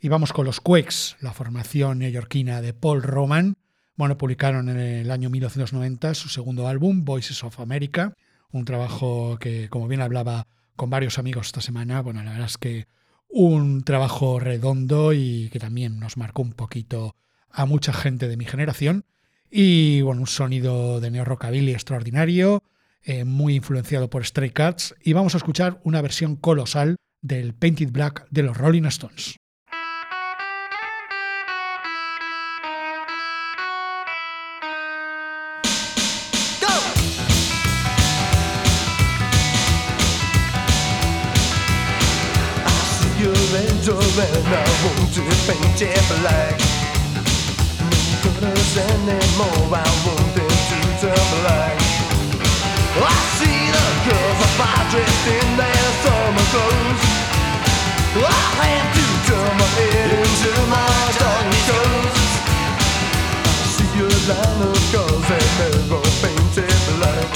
y 0.00 0.08
vamos 0.08 0.32
con 0.32 0.46
los 0.46 0.60
Quakes, 0.60 1.14
la 1.20 1.32
formación 1.32 2.00
neoyorquina 2.00 2.60
de 2.60 2.74
Paul 2.74 3.04
Roman. 3.04 3.54
Bueno, 3.94 4.18
publicaron 4.18 4.68
en 4.70 4.80
el 4.80 5.12
año 5.12 5.30
1990 5.30 6.14
su 6.14 6.28
segundo 6.28 6.66
álbum, 6.66 7.04
Voices 7.04 7.44
of 7.44 7.60
America, 7.60 8.14
un 8.50 8.64
trabajo 8.64 9.38
que, 9.38 9.68
como 9.68 9.86
bien 9.86 10.00
hablaba 10.00 10.48
con 10.74 10.90
varios 10.90 11.20
amigos 11.20 11.46
esta 11.46 11.60
semana, 11.60 12.00
bueno, 12.02 12.24
la 12.24 12.32
verdad 12.32 12.48
es 12.48 12.58
que 12.58 12.88
un 13.28 13.82
trabajo 13.82 14.40
redondo 14.40 15.12
y 15.12 15.48
que 15.50 15.58
también 15.58 16.00
nos 16.00 16.16
marcó 16.16 16.42
un 16.42 16.52
poquito 16.52 17.14
a 17.50 17.66
mucha 17.66 17.92
gente 17.92 18.28
de 18.28 18.36
mi 18.36 18.44
generación. 18.44 19.04
Y 19.50 20.02
bueno, 20.02 20.22
un 20.22 20.26
sonido 20.26 21.00
de 21.00 21.10
neo 21.10 21.24
rockabilly 21.24 21.72
extraordinario, 21.72 22.62
eh, 23.02 23.24
muy 23.24 23.56
influenciado 23.56 24.10
por 24.10 24.24
Stray 24.24 24.50
Cats. 24.50 24.94
Y 25.02 25.12
vamos 25.12 25.34
a 25.34 25.38
escuchar 25.38 25.80
una 25.84 26.02
versión 26.02 26.36
colosal 26.36 26.96
del 27.22 27.54
Painted 27.54 27.90
Black 27.90 28.26
de 28.30 28.42
los 28.42 28.56
Rolling 28.56 28.84
Stones. 28.84 29.36
Angel 43.88 44.20
and 44.20 44.46
I 44.46 44.66
want 44.84 45.14
to 45.14 45.22
paint 45.46 45.80
it 45.80 46.04
black. 46.20 46.58
Colors 48.22 48.76
anymore, 48.76 49.72
I 49.72 49.88
want 50.04 50.28
them 50.36 50.52
to 50.68 50.78
turn 51.00 51.24
black. 51.40 51.76
I 52.98 53.14
see 53.38 53.60
the 53.72 53.86
girls 54.04 54.40
are 54.60 54.84
dressed 54.92 55.26
in 55.28 55.48
their 55.56 55.86
summer 56.04 56.46
clothes. 56.52 57.02
I 58.18 58.64
have 58.64 58.88
to 58.96 59.06
turn 59.28 59.52
my 59.56 59.68
head 59.78 60.10
into 60.20 60.52
my 60.68 60.88
dark 61.16 61.48
clothes. 61.66 62.18
I 63.48 63.66
see 63.72 63.90
your 63.96 64.16
line 64.28 64.60
of 64.68 64.78
girls 64.92 65.28
and 65.32 65.92
all 65.92 66.12
painted 66.20 66.80
black. 66.98 67.28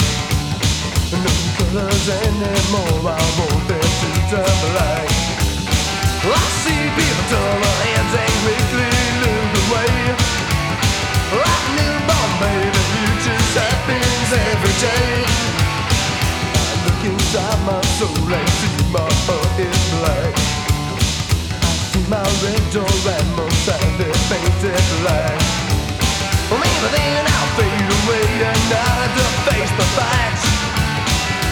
No 1.13 1.33
colors 1.57 2.09
anymore, 2.09 3.09
I 3.09 3.23
want 3.37 3.67
them 3.67 3.89
to 4.01 4.09
turn 4.29 4.71
black. 4.71 5.32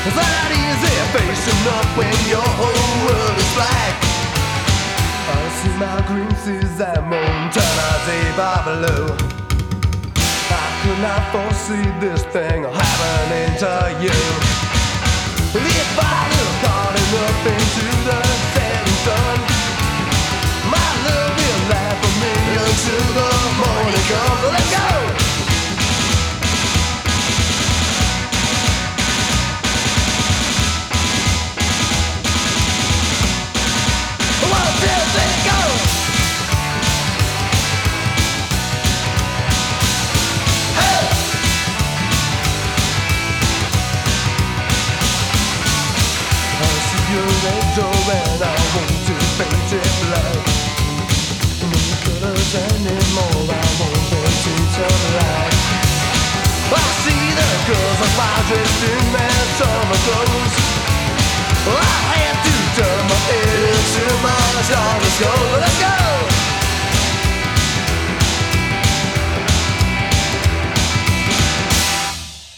It's 0.03 0.15
not 0.15 0.51
easy 0.51 0.95
facing 1.13 1.67
up 1.77 1.85
when 1.97 2.11
your 2.27 2.41
whole 2.41 3.05
world 3.05 3.37
is 3.37 3.53
black. 3.53 4.20
See 5.61 5.75
my 5.77 6.01
creases 6.07 6.79
and 6.79 7.05
Montana 7.09 7.89
deep 8.05 8.39
below. 8.65 9.03
I 10.49 10.67
could 10.81 10.99
not 10.99 11.21
foresee 11.31 11.87
this 11.99 12.23
thing 12.25 12.63
happening 12.63 13.51
to 13.63 13.73
you. 14.03 14.19
If 15.53 15.99
I 15.99 16.17
look 16.37 16.57
hard 16.65 16.95
enough 16.95 17.45
into 17.45 17.85
the 18.07 18.30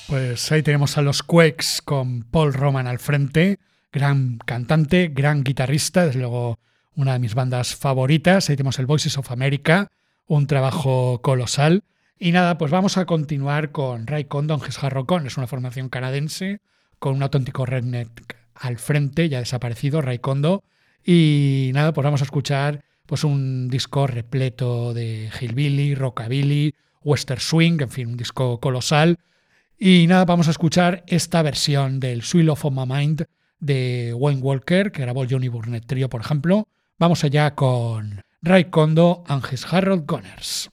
Pues 0.07 0.51
ahí 0.51 0.63
tenemos 0.63 0.97
a 0.97 1.01
los 1.01 1.21
Quakes 1.21 1.81
con 1.85 2.23
Paul 2.23 2.53
Roman 2.53 2.87
al 2.87 2.99
frente, 2.99 3.59
gran 3.93 4.39
cantante, 4.39 5.09
gran 5.13 5.43
guitarrista, 5.43 6.07
desde 6.07 6.19
luego 6.19 6.59
una 6.95 7.13
de 7.13 7.19
mis 7.19 7.35
bandas 7.35 7.75
favoritas. 7.75 8.49
Ahí 8.49 8.57
tenemos 8.57 8.79
el 8.79 8.87
Voices 8.87 9.17
of 9.17 9.31
America, 9.31 9.89
un 10.27 10.47
trabajo 10.47 11.21
colosal. 11.21 11.83
Y 12.19 12.31
nada, 12.31 12.57
pues 12.57 12.71
vamos 12.71 12.97
a 12.97 13.05
continuar 13.05 13.71
con 13.71 14.07
Ray 14.07 14.25
Condon, 14.25 14.61
His 14.67 14.83
Harrocon, 14.83 15.27
es 15.27 15.37
una 15.37 15.47
formación 15.47 15.89
canadiense 15.89 16.59
con 16.99 17.15
un 17.15 17.23
auténtico 17.23 17.65
redneck 17.65 18.37
al 18.55 18.77
frente, 18.77 19.29
ya 19.29 19.39
desaparecido, 19.39 20.01
Ray 20.01 20.19
Kondo. 20.19 20.63
Y 21.05 21.71
nada, 21.73 21.93
pues 21.93 22.03
vamos 22.03 22.21
a 22.21 22.25
escuchar 22.25 22.83
pues 23.05 23.23
un 23.23 23.69
disco 23.69 24.07
repleto 24.07 24.93
de 24.93 25.29
hillbilly, 25.39 25.95
rockabilly, 25.95 26.73
western 27.03 27.41
swing, 27.41 27.81
en 27.81 27.89
fin, 27.89 28.07
un 28.07 28.17
disco 28.17 28.59
colosal. 28.59 29.19
Y 29.77 30.07
nada, 30.07 30.25
vamos 30.25 30.47
a 30.47 30.51
escuchar 30.51 31.03
esta 31.07 31.41
versión 31.41 31.99
del 31.99 32.23
Sweet 32.23 32.49
of 32.49 32.63
My 32.71 32.85
Mind 32.87 33.25
de 33.63 34.13
Wayne 34.15 34.41
Walker, 34.41 34.91
que 34.91 35.01
grabó 35.01 35.25
Johnny 35.29 35.47
Burnett 35.47 35.85
Trio, 35.85 36.09
por 36.09 36.21
ejemplo. 36.21 36.67
Vamos 36.99 37.23
allá 37.23 37.55
con 37.55 38.21
Ray 38.41 38.65
Kondo 38.65 39.23
and 39.27 39.43
Harold 39.71 40.05
Gunners. 40.05 40.72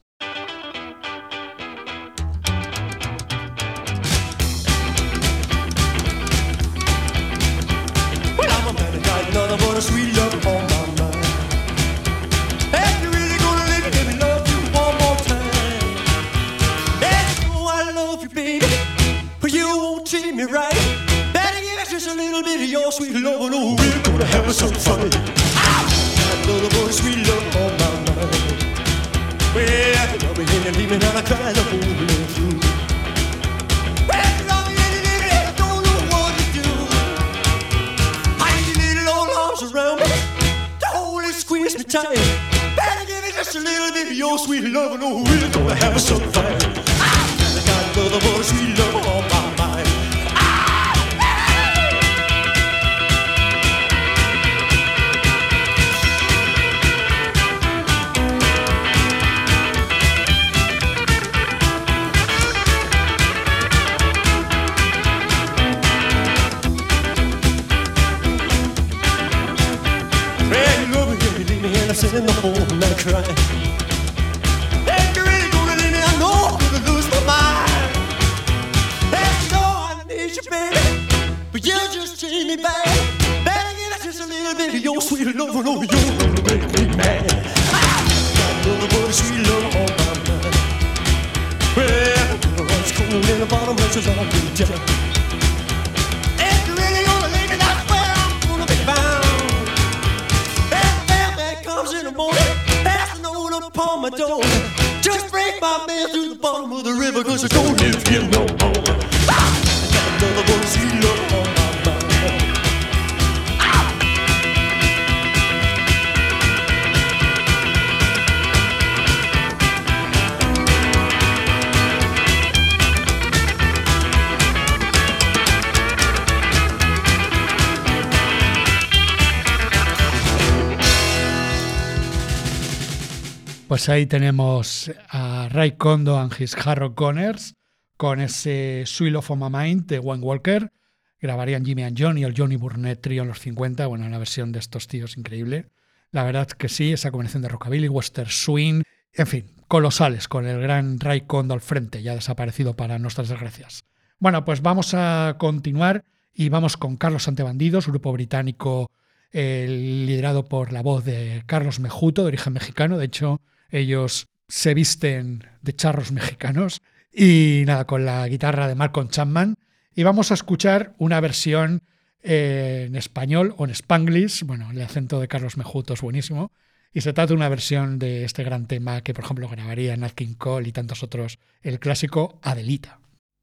Pues 133.81 133.89
ahí 133.89 134.05
tenemos 134.05 134.93
a 135.09 135.49
Ray 135.49 135.73
Kondo 135.73 136.19
and 136.19 136.39
his 136.39 136.55
Harrow 136.55 136.93
Gunners 136.95 137.55
con 137.97 138.21
ese 138.21 138.83
Sweet 138.85 139.15
of 139.15 139.31
My 139.31 139.49
Mind 139.49 139.87
de 139.87 139.99
Wayne 139.99 140.23
Walker. 140.23 140.71
Grabarían 141.19 141.65
Jimmy 141.65 141.85
and 141.85 141.99
Johnny, 141.99 142.23
el 142.23 142.35
Johnny 142.37 142.57
Burnett 142.57 143.01
Trio 143.01 143.23
en 143.23 143.29
los 143.29 143.41
50. 143.41 143.87
Bueno, 143.87 144.07
la 144.11 144.19
versión 144.19 144.53
de 144.53 144.59
estos 144.59 144.87
tíos 144.87 145.17
increíble. 145.17 145.71
La 146.11 146.25
verdad 146.25 146.47
que 146.47 146.69
sí, 146.69 146.93
esa 146.93 147.11
combinación 147.11 147.41
de 147.41 147.49
rockabilly, 147.49 147.89
western 147.89 148.29
swing, 148.29 148.83
en 149.15 149.27
fin, 149.27 149.51
colosales 149.67 150.29
con 150.29 150.45
el 150.45 150.61
gran 150.61 151.01
Ray 151.01 151.23
Kondo 151.23 151.55
al 151.55 151.63
frente, 151.63 152.03
ya 152.03 152.15
desaparecido 152.15 152.77
para 152.77 152.99
nuestras 152.99 153.31
desgracias. 153.31 153.85
Bueno, 154.19 154.45
pues 154.45 154.61
vamos 154.61 154.93
a 154.93 155.37
continuar 155.39 156.05
y 156.35 156.51
vamos 156.51 156.77
con 156.77 156.99
Carlos 156.99 157.29
Antebandidos, 157.29 157.87
grupo 157.87 158.13
británico 158.13 158.91
eh, 159.33 159.67
liderado 160.07 160.45
por 160.45 160.71
la 160.71 160.83
voz 160.83 161.03
de 161.07 161.45
Carlos 161.47 161.81
Mejuto, 161.81 162.21
de 162.21 162.29
origen 162.29 162.53
mexicano. 162.53 162.99
De 162.99 163.07
hecho, 163.07 163.41
ellos 163.71 164.27
se 164.49 164.75
visten 164.75 165.49
de 165.63 165.75
charros 165.75 166.13
mexicanos 166.13 166.83
y 167.13 167.65
nada, 167.67 167.87
con 167.87 168.05
la 168.05 168.27
guitarra 168.29 168.69
de 168.69 168.75
Malcolm 168.75 169.09
Chapman. 169.09 169.57
Y 169.95 170.03
vamos 170.03 170.31
a 170.31 170.35
escuchar 170.35 170.95
una 170.99 171.21
versión 171.21 171.83
eh, 172.23 172.85
en 172.87 172.97
español 172.97 173.55
o 173.57 173.65
en 173.65 173.71
spanglish. 173.71 174.45
Bueno, 174.45 174.71
el 174.71 174.81
acento 174.81 175.21
de 175.21 175.29
Carlos 175.29 175.57
Mejuto 175.57 175.95
es 175.95 176.01
buenísimo. 176.01 176.53
Y 176.93 177.03
se 177.03 177.13
trata 177.13 177.29
de 177.29 177.35
una 177.35 177.49
versión 177.49 177.99
de 177.99 178.25
este 178.25 178.43
gran 178.43 178.67
tema 178.67 179.03
que, 179.03 179.15
por 179.15 179.25
ejemplo, 179.25 179.49
grabaría 179.49 179.97
Nat 179.97 180.13
King 180.13 180.35
Cole 180.35 180.69
y 180.69 180.73
tantos 180.73 181.03
otros, 181.03 181.39
el 181.63 181.79
clásico 181.79 182.41
Adelita. 182.43 182.99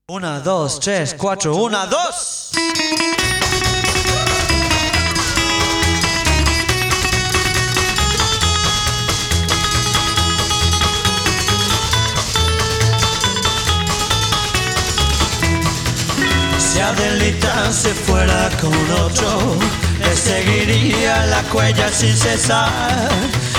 Una, 0.09 0.39
dos, 0.41 0.79
tres, 0.79 1.15
cuatro, 1.17 1.55
una, 1.55 1.85
dos. 1.85 2.51
Si 16.77 16.83
Adelita 16.83 17.71
se 17.71 17.89
fuera 17.89 18.51
con 18.61 18.71
otro, 19.01 19.57
le 19.99 20.15
seguiría 20.15 21.25
la 21.25 21.41
cuella 21.49 21.91
sin 21.91 22.15
cesar. 22.15 23.09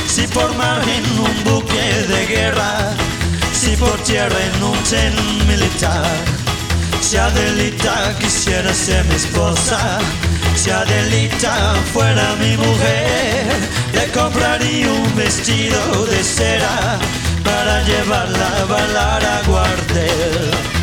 Si 0.07 0.25
por 0.29 0.55
mar 0.55 0.81
en 0.89 1.19
un 1.19 1.43
buque 1.43 2.07
de 2.07 2.27
guerra, 2.27 2.95
si 3.53 3.75
por 3.75 3.99
tierra 4.05 4.37
en 4.41 4.63
un 4.63 4.81
tren 4.85 5.15
militar. 5.49 6.07
Si 7.01 7.17
Adelita 7.17 8.17
quisiera 8.21 8.73
ser 8.73 9.05
mi 9.07 9.17
esposa, 9.17 9.99
si 10.55 10.71
Adelita 10.71 11.75
fuera 11.93 12.37
mi 12.37 12.57
mujer, 12.57 13.47
le 13.95 14.07
compraría 14.13 14.93
un 14.93 15.17
vestido 15.17 16.07
de 16.07 16.23
cera 16.23 17.01
para 17.43 17.83
llevarla 17.83 18.49
a 18.61 18.65
bailar 18.67 19.25
a 19.25 19.43
Guardel. 19.43 20.78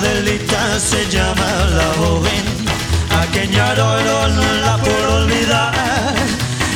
Adelita 0.00 0.80
se 0.80 1.06
llama 1.10 1.66
la 1.76 1.92
joven, 1.98 2.44
a 3.10 3.26
quien 3.32 3.52
ya 3.52 3.68
adoro 3.68 4.28
no 4.28 4.52
la 4.64 4.78
puedo 4.78 5.16
olvidar. 5.16 5.74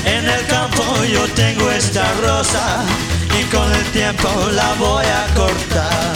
En 0.05 0.29
el 0.29 0.47
campo 0.47 0.83
yo 1.11 1.27
tengo 1.35 1.71
esta 1.71 2.05
rosa 2.21 2.85
y 3.41 3.45
con 3.45 3.73
el 3.73 3.85
tiempo 3.93 4.29
la 4.53 4.75
voy 4.75 5.07
a 5.07 5.25
cortar. 5.35 6.13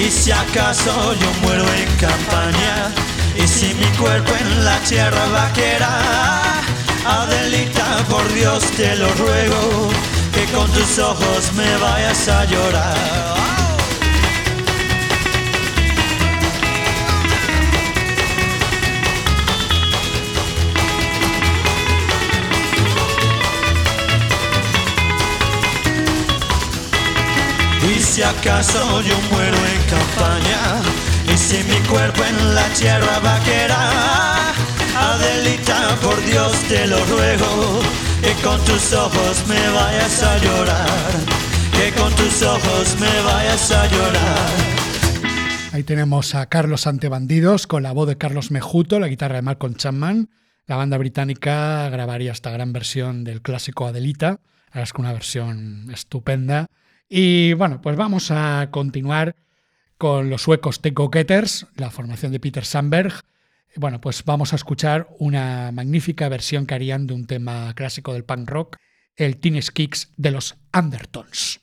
Y 0.00 0.12
si 0.12 0.30
acaso 0.30 1.12
yo 1.14 1.28
muero 1.42 1.64
en 1.74 1.90
campaña 1.96 2.92
y 3.34 3.48
si 3.48 3.74
mi 3.74 3.88
cuerpo 3.96 4.32
en 4.40 4.64
la 4.64 4.78
tierra 4.88 5.26
vaquera, 5.32 5.90
Adelita, 7.04 8.04
por 8.08 8.32
Dios 8.32 8.62
te 8.76 8.94
lo 8.94 9.08
ruego, 9.14 9.90
que 10.32 10.44
con 10.52 10.70
tus 10.70 11.00
ojos 11.00 11.52
me 11.56 11.76
vayas 11.78 12.28
a 12.28 12.44
llorar. 12.44 13.37
Y 27.88 28.00
si 28.00 28.22
acaso 28.22 29.00
yo 29.02 29.14
muero 29.30 29.56
en 29.56 29.82
campaña 29.88 30.82
Y 31.32 31.36
si 31.36 31.56
mi 31.64 31.78
cuerpo 31.88 32.22
en 32.22 32.54
la 32.54 32.68
tierra 32.74 33.18
vaquera 33.20 34.52
Adelita, 34.94 35.96
por 36.02 36.22
Dios 36.26 36.52
te 36.68 36.86
lo 36.86 37.02
ruego 37.06 37.80
Que 38.20 38.32
con 38.42 38.62
tus 38.64 38.92
ojos 38.92 39.46
me 39.48 39.68
vayas 39.70 40.22
a 40.22 40.38
llorar 40.38 41.10
Que 41.72 41.98
con 41.98 42.12
tus 42.14 42.42
ojos 42.42 42.96
me 43.00 43.22
vayas 43.22 43.70
a 43.70 43.86
llorar 43.86 44.78
Ahí 45.72 45.82
tenemos 45.82 46.34
a 46.34 46.46
Carlos 46.46 46.86
Antebandidos 46.86 47.66
con 47.66 47.82
la 47.82 47.92
voz 47.92 48.08
de 48.08 48.16
Carlos 48.16 48.50
Mejuto, 48.50 48.98
la 48.98 49.06
guitarra 49.06 49.36
de 49.36 49.42
Malcolm 49.42 49.74
Chapman. 49.74 50.30
La 50.66 50.76
banda 50.76 50.96
británica 50.96 51.88
grabaría 51.90 52.32
esta 52.32 52.50
gran 52.50 52.72
versión 52.72 53.22
del 53.22 53.42
clásico 53.42 53.86
Adelita. 53.86 54.40
Es 54.74 54.92
que 54.92 55.00
una 55.02 55.12
versión 55.12 55.88
estupenda. 55.92 56.66
Y 57.08 57.54
bueno, 57.54 57.80
pues 57.80 57.96
vamos 57.96 58.30
a 58.30 58.68
continuar 58.70 59.34
con 59.96 60.30
los 60.30 60.42
suecos 60.42 60.80
The 60.80 60.90
Go-Getters, 60.90 61.66
la 61.74 61.90
formación 61.90 62.32
de 62.32 62.40
Peter 62.40 62.64
Sandberg. 62.64 63.12
Bueno, 63.76 64.00
pues 64.00 64.24
vamos 64.24 64.52
a 64.52 64.56
escuchar 64.56 65.08
una 65.18 65.72
magnífica 65.72 66.28
versión 66.28 66.66
que 66.66 66.74
harían 66.74 67.06
de 67.06 67.14
un 67.14 67.26
tema 67.26 67.72
clásico 67.74 68.12
del 68.12 68.24
punk 68.24 68.48
rock, 68.50 68.76
el 69.16 69.38
Teenage 69.38 69.72
Kicks 69.72 70.12
de 70.16 70.30
los 70.30 70.56
Undertones. 70.72 71.60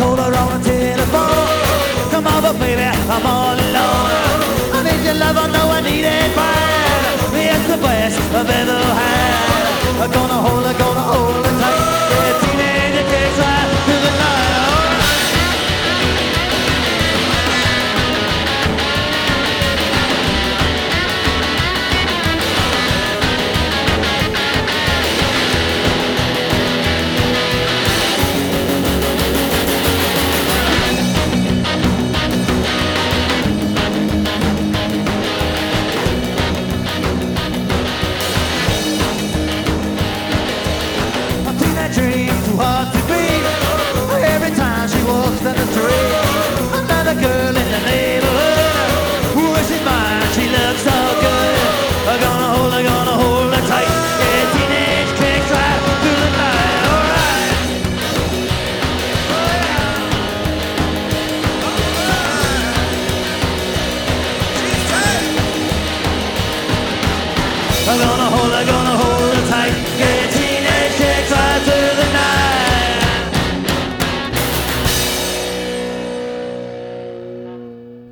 I'm 0.00 0.18
her 0.18 0.34
on 0.34 0.62
the 0.62 0.68
telephone. 0.68 2.10
Come 2.10 2.26
over, 2.26 2.52
baby, 2.58 2.82
I'm 2.82 3.26
all 3.26 3.54
alone. 3.54 4.10
I 4.76 4.78
need 4.86 5.04
your 5.04 5.14
love, 5.14 5.36
I 5.36 5.46
know 5.50 5.66
I 5.70 5.80
need 5.80 6.04
it 6.04 6.34
bad. 6.36 6.78
It's 7.34 7.66
the 7.66 7.76
best 7.78 8.18
I've 8.34 8.48
ever 8.48 8.80
had. 9.00 10.02
I'm 10.02 10.10
gonna 10.10 10.40
hold 10.46 10.64
her, 10.66 10.78
gonna 10.78 10.97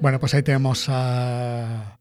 Bueno, 0.07 0.21
pues 0.21 0.35
ahí 0.35 0.43
tenemos 0.45 0.87
a 0.89 1.99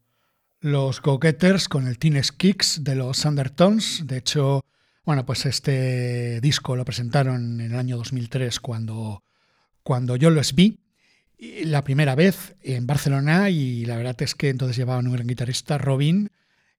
los 0.60 1.02
Go-Getters 1.02 1.68
con 1.68 1.88
el 1.88 1.98
Teenage 1.98 2.30
Kicks 2.36 2.84
de 2.84 2.94
los 2.94 3.24
Undertones. 3.24 4.04
De 4.06 4.18
hecho, 4.18 4.60
bueno, 5.04 5.26
pues 5.26 5.44
este 5.44 6.40
disco 6.40 6.76
lo 6.76 6.84
presentaron 6.84 7.60
en 7.60 7.72
el 7.72 7.78
año 7.78 7.96
2003 7.96 8.60
cuando, 8.60 9.24
cuando 9.82 10.14
yo 10.14 10.30
los 10.30 10.54
vi 10.54 10.78
la 11.38 11.82
primera 11.82 12.14
vez 12.14 12.54
en 12.62 12.86
Barcelona 12.86 13.50
y 13.50 13.84
la 13.86 13.96
verdad 13.96 14.22
es 14.22 14.34
que 14.34 14.50
entonces 14.50 14.76
llevaban 14.76 15.08
un 15.08 15.14
gran 15.14 15.26
guitarrista, 15.26 15.76
Robin, 15.76 16.30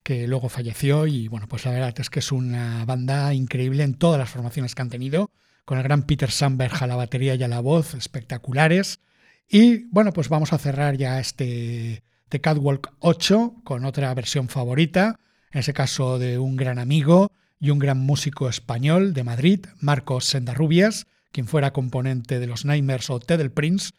que 0.03 0.27
luego 0.27 0.49
falleció 0.49 1.07
y 1.07 1.27
bueno, 1.27 1.47
pues 1.47 1.65
la 1.65 1.71
verdad 1.71 1.93
es 1.97 2.09
que 2.09 2.19
es 2.19 2.31
una 2.31 2.85
banda 2.85 3.33
increíble 3.33 3.83
en 3.83 3.95
todas 3.95 4.19
las 4.19 4.29
formaciones 4.29 4.73
que 4.73 4.81
han 4.81 4.89
tenido, 4.89 5.31
con 5.65 5.77
el 5.77 5.83
gran 5.83 6.03
Peter 6.03 6.31
Sandberg 6.31 6.81
a 6.81 6.87
la 6.87 6.95
batería 6.95 7.35
y 7.35 7.43
a 7.43 7.47
la 7.47 7.59
voz, 7.59 7.93
espectaculares. 7.93 9.01
Y 9.49 9.85
bueno, 9.91 10.13
pues 10.13 10.29
vamos 10.29 10.53
a 10.53 10.57
cerrar 10.57 10.97
ya 10.97 11.19
este 11.19 12.03
The 12.29 12.41
Catwalk 12.41 12.93
8 12.99 13.61
con 13.63 13.85
otra 13.85 14.13
versión 14.13 14.49
favorita, 14.49 15.19
en 15.51 15.59
ese 15.59 15.73
caso 15.73 16.19
de 16.19 16.39
un 16.39 16.55
gran 16.55 16.79
amigo 16.79 17.31
y 17.59 17.69
un 17.69 17.79
gran 17.79 17.99
músico 17.99 18.49
español 18.49 19.13
de 19.13 19.23
Madrid, 19.23 19.65
Marcos 19.79 20.25
Sendarrubias, 20.25 21.07
quien 21.31 21.47
fuera 21.47 21.73
componente 21.73 22.39
de 22.39 22.47
los 22.47 22.65
Nightmares 22.65 23.09
o 23.09 23.19
Ted 23.19 23.39
el 23.41 23.51
Prince, 23.51 23.91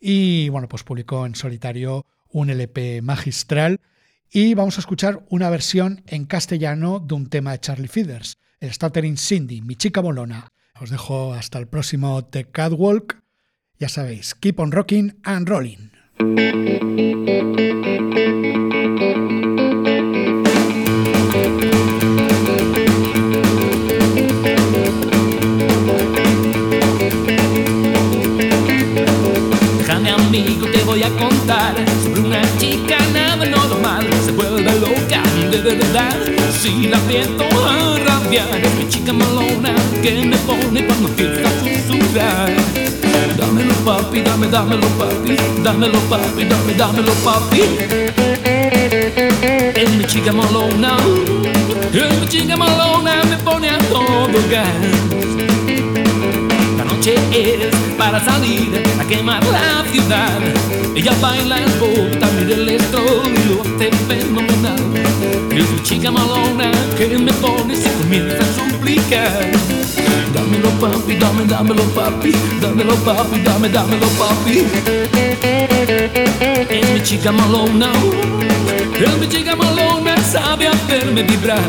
y 0.00 0.48
bueno, 0.50 0.68
pues 0.68 0.82
publicó 0.82 1.26
en 1.26 1.34
solitario 1.34 2.06
un 2.28 2.50
LP 2.50 3.02
magistral. 3.02 3.80
Y 4.38 4.52
vamos 4.52 4.76
a 4.76 4.80
escuchar 4.80 5.24
una 5.30 5.48
versión 5.48 6.02
en 6.06 6.26
castellano 6.26 7.00
de 7.00 7.14
un 7.14 7.30
tema 7.30 7.52
de 7.52 7.58
Charlie 7.58 7.88
Feeders, 7.88 8.36
el 8.60 8.70
Stuttering 8.70 9.16
Cindy, 9.16 9.62
mi 9.62 9.76
chica 9.76 10.02
bolona. 10.02 10.52
Os 10.78 10.90
dejo 10.90 11.32
hasta 11.32 11.58
el 11.58 11.68
próximo 11.68 12.22
The 12.22 12.44
Catwalk. 12.50 13.22
Ya 13.78 13.88
sabéis, 13.88 14.34
keep 14.34 14.60
on 14.60 14.72
rocking 14.72 15.18
and 15.22 15.48
rolling. 15.48 15.90
Déjame 29.78 30.10
amigo, 30.10 30.66
te 30.70 30.82
voy 30.84 31.02
a 31.02 31.08
contar 31.16 31.85
Si 36.66 36.88
la 36.88 36.96
aprieto 36.96 37.44
a 37.44 37.96
rabiar, 37.96 38.60
es 38.60 38.74
mi 38.74 38.88
chica 38.88 39.12
malona 39.12 39.72
que 40.02 40.10
me 40.24 40.36
pone 40.38 40.84
cuando 40.84 41.06
empieza 41.06 41.46
a 41.46 41.52
susurrar. 41.60 42.50
Dámelo 43.38 43.72
papi, 43.84 44.20
dame, 44.22 44.48
dámelo 44.48 44.88
papi, 44.98 45.36
dámelo 45.62 46.00
papi, 46.10 46.44
dame, 46.44 46.74
dámelo 46.74 47.12
papi. 47.22 47.62
Es 49.76 49.90
mi 49.90 50.04
chica 50.06 50.32
malona, 50.32 50.96
es 51.92 52.20
mi 52.20 52.26
chica 52.26 52.56
malona, 52.56 53.22
me 53.30 53.36
pone 53.36 53.70
a 53.70 53.78
todo 53.78 54.26
gas. 54.50 54.66
La 56.78 56.84
noche 56.84 57.14
es 57.30 57.85
para 57.96 58.24
salir 58.24 58.70
a 59.00 59.04
quemar 59.04 59.42
la 59.46 59.84
ciudad. 59.90 60.38
Ella 60.94 61.12
baila 61.20 61.58
el 61.58 61.70
pop, 61.72 62.18
también 62.20 62.50
el 62.50 62.68
estrol 62.68 63.26
y 63.26 63.48
lo 63.48 63.62
hace 63.62 63.90
fenomenal. 64.08 64.76
Es 65.50 65.70
mi 65.70 65.82
chica 65.82 66.10
malona 66.10 66.70
que 66.96 67.18
me 67.18 67.32
pone 67.34 67.76
si 67.76 67.88
comienza 67.90 68.38
a 68.42 68.54
suplicar. 68.54 69.50
Dámelo 70.34 70.70
papi, 70.80 71.14
dame, 71.16 71.44
dámelo 71.46 71.82
papi, 71.94 72.32
dámelo 72.60 72.94
papi, 72.96 73.40
dame, 73.40 73.68
dámelo 73.68 74.06
papi. 74.18 74.64
Es 76.70 76.90
mi 76.92 77.02
chica 77.02 77.32
malona, 77.32 77.90
es 78.98 79.18
mi 79.18 79.28
chica 79.28 79.56
malona, 79.56 80.16
sabe 80.18 80.68
hacerme 80.68 81.22
vibrar. 81.22 81.60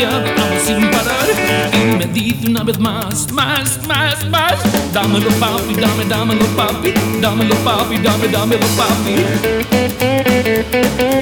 pasión 0.00 0.24
aún 0.38 0.60
sin 0.66 0.90
parar 0.90 1.28
Y 1.72 1.96
me 1.96 2.06
dice 2.06 2.46
una 2.48 2.62
vez 2.62 2.78
más, 2.78 3.30
más, 3.32 3.80
más, 3.86 4.28
más 4.28 4.58
Dámelo 4.92 5.30
papi, 5.38 5.74
dame, 5.74 6.04
dámelo 6.08 6.44
papi. 6.56 6.92
Dámelo 7.20 7.54
papi, 7.56 7.98
dame, 7.98 8.28
dámelo 8.28 8.66
papi. 8.76 9.14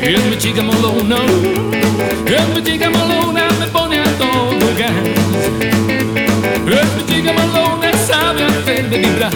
Es 0.01 0.25
mi 0.25 0.39
chica 0.39 0.63
malona, 0.63 1.17
Es 2.27 2.49
mi 2.55 2.63
chica 2.63 2.91
malona, 2.91 3.49
me 3.61 3.67
pone 3.67 4.01
a 4.01 4.05
todo 4.17 4.59
gas 4.79 4.93
Es 6.67 6.97
mi 6.97 7.15
chica 7.15 7.33
malona, 7.33 7.93
sabe 8.07 8.45
hacerme 8.45 8.99
vibrar 8.99 9.33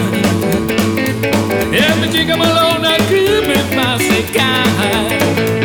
Es 1.71 1.97
mi 1.97 2.09
chica 2.11 2.35
malona, 2.35 2.97
que 3.07 3.43
me 3.45 3.81
hace 3.81 4.23
caer 4.33 5.62